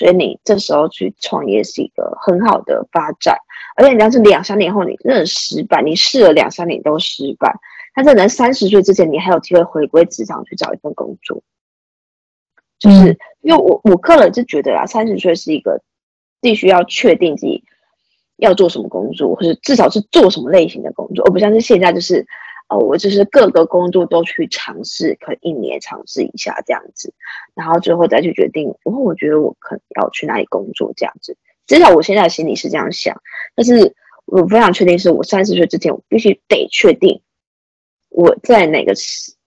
[0.00, 3.36] 所以你这时候去创业是一个很好的发展。
[3.76, 7.54] 而且你要是两三年后你真的失败，你试了两三年都失败，
[7.94, 11.42] 但是能三十岁之前你还有机会回归职场去找一份工作。
[12.78, 15.82] 就是因为我我个人是觉得啊，三十岁是一个
[16.40, 17.62] 必须要确定自己。
[18.36, 22.26] 要做什么工作，或者至少是做什么类型的工作，而不像是现在就是，
[22.70, 27.12] 哦，我就是各个工作都去尝试，可能一年尝试一下这样子，
[27.54, 31.36] 然后最后再去决定，哦，我觉得我可能要去哪里工作这样子。
[31.66, 33.20] 至少我现在心里是这样想，
[33.54, 33.94] 但是
[34.24, 37.20] 我非常确定，是我三十岁之前，我必须得确定
[38.08, 38.94] 我在哪个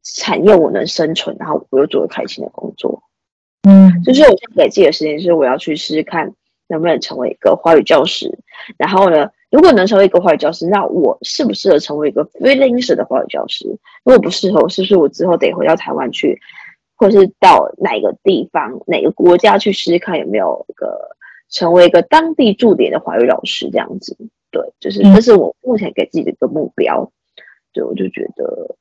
[0.03, 3.03] 产业我能生存，然后我又做得开心的工作。
[3.67, 6.35] 嗯，就是我现在给自己的时间，就是我要去试试看。
[6.69, 8.39] 能不能成为一个华语教师？
[8.77, 13.67] 然后呢，如果能成为一个华语教师，那我适不适合成为一个 freelancer 的华语教师？
[14.03, 16.41] 如果不适合，是不是我之后得回到台湾去，
[16.95, 21.15] 或是到哪个地方、哪个国家去试试看有没有一个
[21.49, 24.17] 成为一个当地驻点的华语老师这样子？
[24.49, 27.11] 对，就是这是我目前给自己的一个目标。
[27.73, 28.75] 对，我就觉得，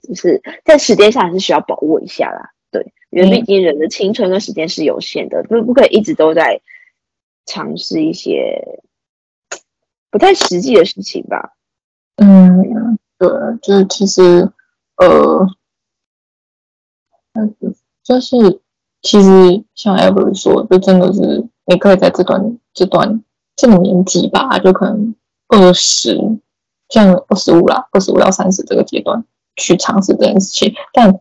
[0.00, 2.50] 就是在时间上还是需要把握一下啦。
[2.70, 2.86] 对。
[3.10, 6.60] 因为毕竟人的青春跟时间是有限的，不不可以一直都在
[7.46, 8.80] 尝试一些
[10.14, 11.54] 不太实际的事情吧。
[12.18, 12.62] 嗯，
[13.18, 13.28] 对，
[13.60, 14.48] 就是其实
[14.98, 15.44] 呃，
[18.04, 18.60] 就是
[19.02, 23.24] 其实像 Avery 说，就真的是你可以在这段这段
[23.56, 25.16] 这个年纪吧，就可能
[25.48, 26.16] 二十，
[26.90, 29.24] 像二十五啦，二十五到三十这个阶段
[29.56, 31.18] 去尝试这件事情，但。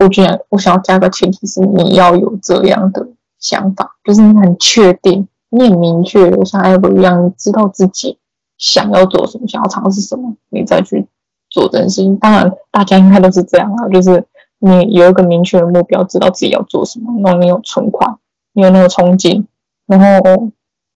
[0.00, 3.04] 我觉得我想要加个前提是你要有这样的
[3.40, 8.16] 想法，就是你很确定，你很明确，像艾博一样，你知道自己
[8.58, 11.06] 想要做什么，想要尝试什么，你再去
[11.48, 12.16] 做这件事情。
[12.18, 14.24] 当然，大家应该都是这样啊，就是
[14.58, 18.18] 你有一个明确的目标，知道自己要做什么，然后你有存款，
[18.52, 19.46] 你有那个冲劲，
[19.86, 20.50] 然后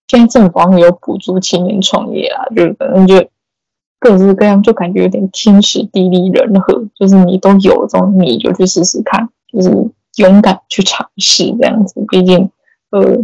[0.09, 3.27] 现在政府好像也有补助青年创业啊，就是反正就。
[4.05, 9.71] 各式各样，就感觉有点天时地利人和，就是你都有这种，你就去试试看，就是
[10.17, 12.05] 勇敢去尝试这样子。
[12.09, 12.51] 毕竟，
[12.91, 13.17] 呃，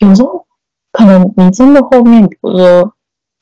[0.00, 0.44] 有时候
[0.92, 2.92] 可能你真的后面，比如说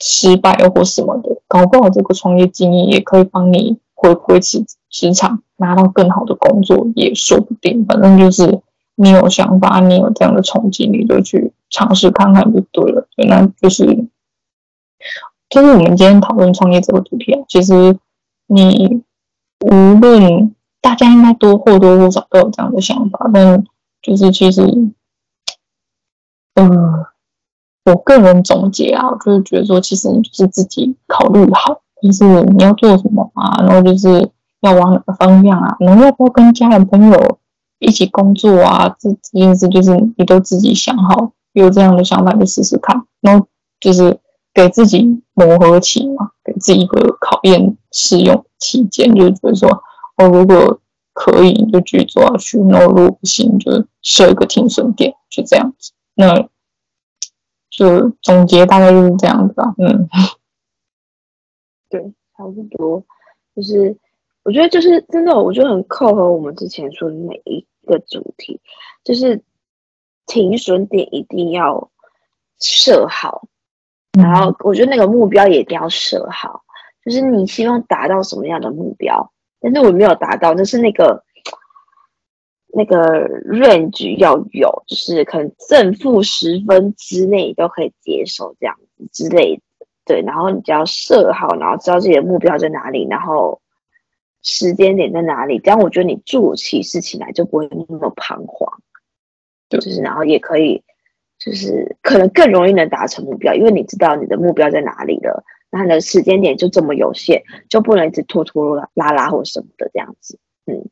[0.01, 7.85] 失败或什么的，搞不好这个创业经验也可以帮你回归职职场，拿到更好的工作也说不定。
[7.87, 8.61] 反正就是
[8.95, 13.07] 你有想法，你有这样的冲击，你就去尝试看看就对了。
[13.15, 14.07] 所以那就是。
[15.49, 17.97] 就是我们今天讨论创业这个主题啊，其实
[18.49, 19.01] 你
[19.61, 23.65] 无论大家应该多或多或少都有这样的想法，但
[24.03, 24.63] 就是其实，
[26.55, 27.07] 嗯，
[27.87, 34.29] 我个人总结啊，我就是觉得说，其实你就是自己考虑好，就是你要做什么啊，然后就是
[34.61, 37.39] 要往哪个方向啊，然后要不要跟家人朋友
[37.79, 43.47] 一起工作啊，这这件事就是你都自己想好，有这样的想法就试试看，然后
[43.79, 44.19] 就是
[44.53, 49.69] 给自己磨合期嘛，给自己一个考验试用期间，就是觉得说，
[50.17, 50.81] 我、哦、如果
[51.13, 55.93] 可以就继续做下去，然后如果不行就设一个停损点，就这样子。
[56.15, 56.49] 那
[57.77, 60.09] 就总结大概就是这样子吧，嗯，
[61.89, 62.01] 对，
[62.37, 63.05] 差不多，
[63.55, 63.97] 就是
[64.43, 68.61] 我觉得就是真的，我觉得很扣合我们之前说的每一个主题，
[69.05, 69.43] 就是。
[70.29, 71.89] 停损点一定要
[72.59, 73.47] 设好，
[74.19, 76.65] 然后我觉得那个目标也一定要设好，
[77.05, 81.23] 就是你希望达到什么样的目标，但是我没有达到，就是那个
[82.77, 93.63] 那个 range 要有，就是可能正负十分之内都可以接受这样子之类的，对，然后你只要设好，然后知道自己的目标在哪里，然后
[94.43, 98.83] 时间点在哪里，这样我觉得你做起事情来就不会那么彷徨。
[99.71, 100.85] 就是，然后也可以，
[101.39, 110.39] 就是可能更容易能达成目标，因为你知道你的目标在哪里了，那你的时间点就这么有限，就不能一直拖拖拉拉或什么的这样子。
[110.67, 110.89] 嗯，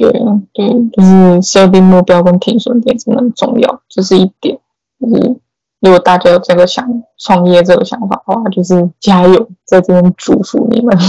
[0.00, 4.58] 对啊，对，就是设定目标跟停损点真的很重要，这是一点。
[4.98, 5.36] 就是
[5.80, 10.96] 如果大家有这个想创业这个想法的话，就是加油，在这边祝福你们。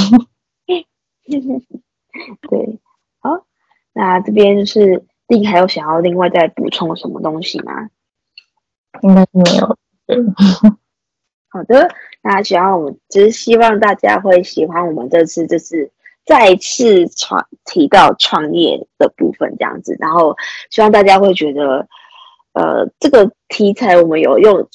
[2.49, 2.79] 对，
[3.19, 3.45] 好，
[3.93, 5.05] 那这边就是。
[5.27, 7.87] 另还有想要另外再补充什么东西吗？
[9.01, 9.77] 应该没有。
[11.47, 11.87] 好的，
[12.21, 15.89] 那希望我们只是希望大家会喜欢我们这次这次
[16.31, 20.37] 再次创提到创业的部分这样子，然后
[20.69, 21.85] 希望大家会觉得，
[22.53, 24.69] 呃，这个题材我们有用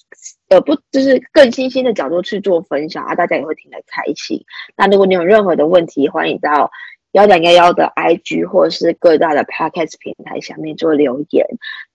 [0.50, 4.44] 呃不就是更新鲜的角度去做分享啊，大家也会听得开心。
[4.76, 6.70] 那如果你有任何的问题，欢迎到。
[7.12, 11.46] 幺两幺幺的 IG 或是各大的 Podcast 平台下面做留言，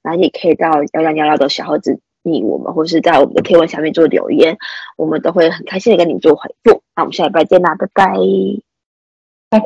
[0.01, 4.57] 然后也可以到幺两幺幺的小盒子你我们，或是在我们的贴文下面做留言，
[4.97, 6.81] 我们都会很开心的跟你做回复。
[6.95, 8.15] 那我们下礼拜见啦，拜拜，
[9.51, 9.65] 拜拜。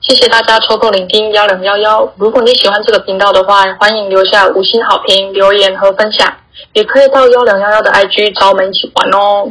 [0.00, 2.12] 谢谢大家抽空聆听幺零幺幺。
[2.16, 6.32] 如果你喜欢这个频道的话，欢迎留下五星好评、留言和分享，
[6.72, 9.50] 也可以到幺零幺幺的 IG 找我们一起玩哦。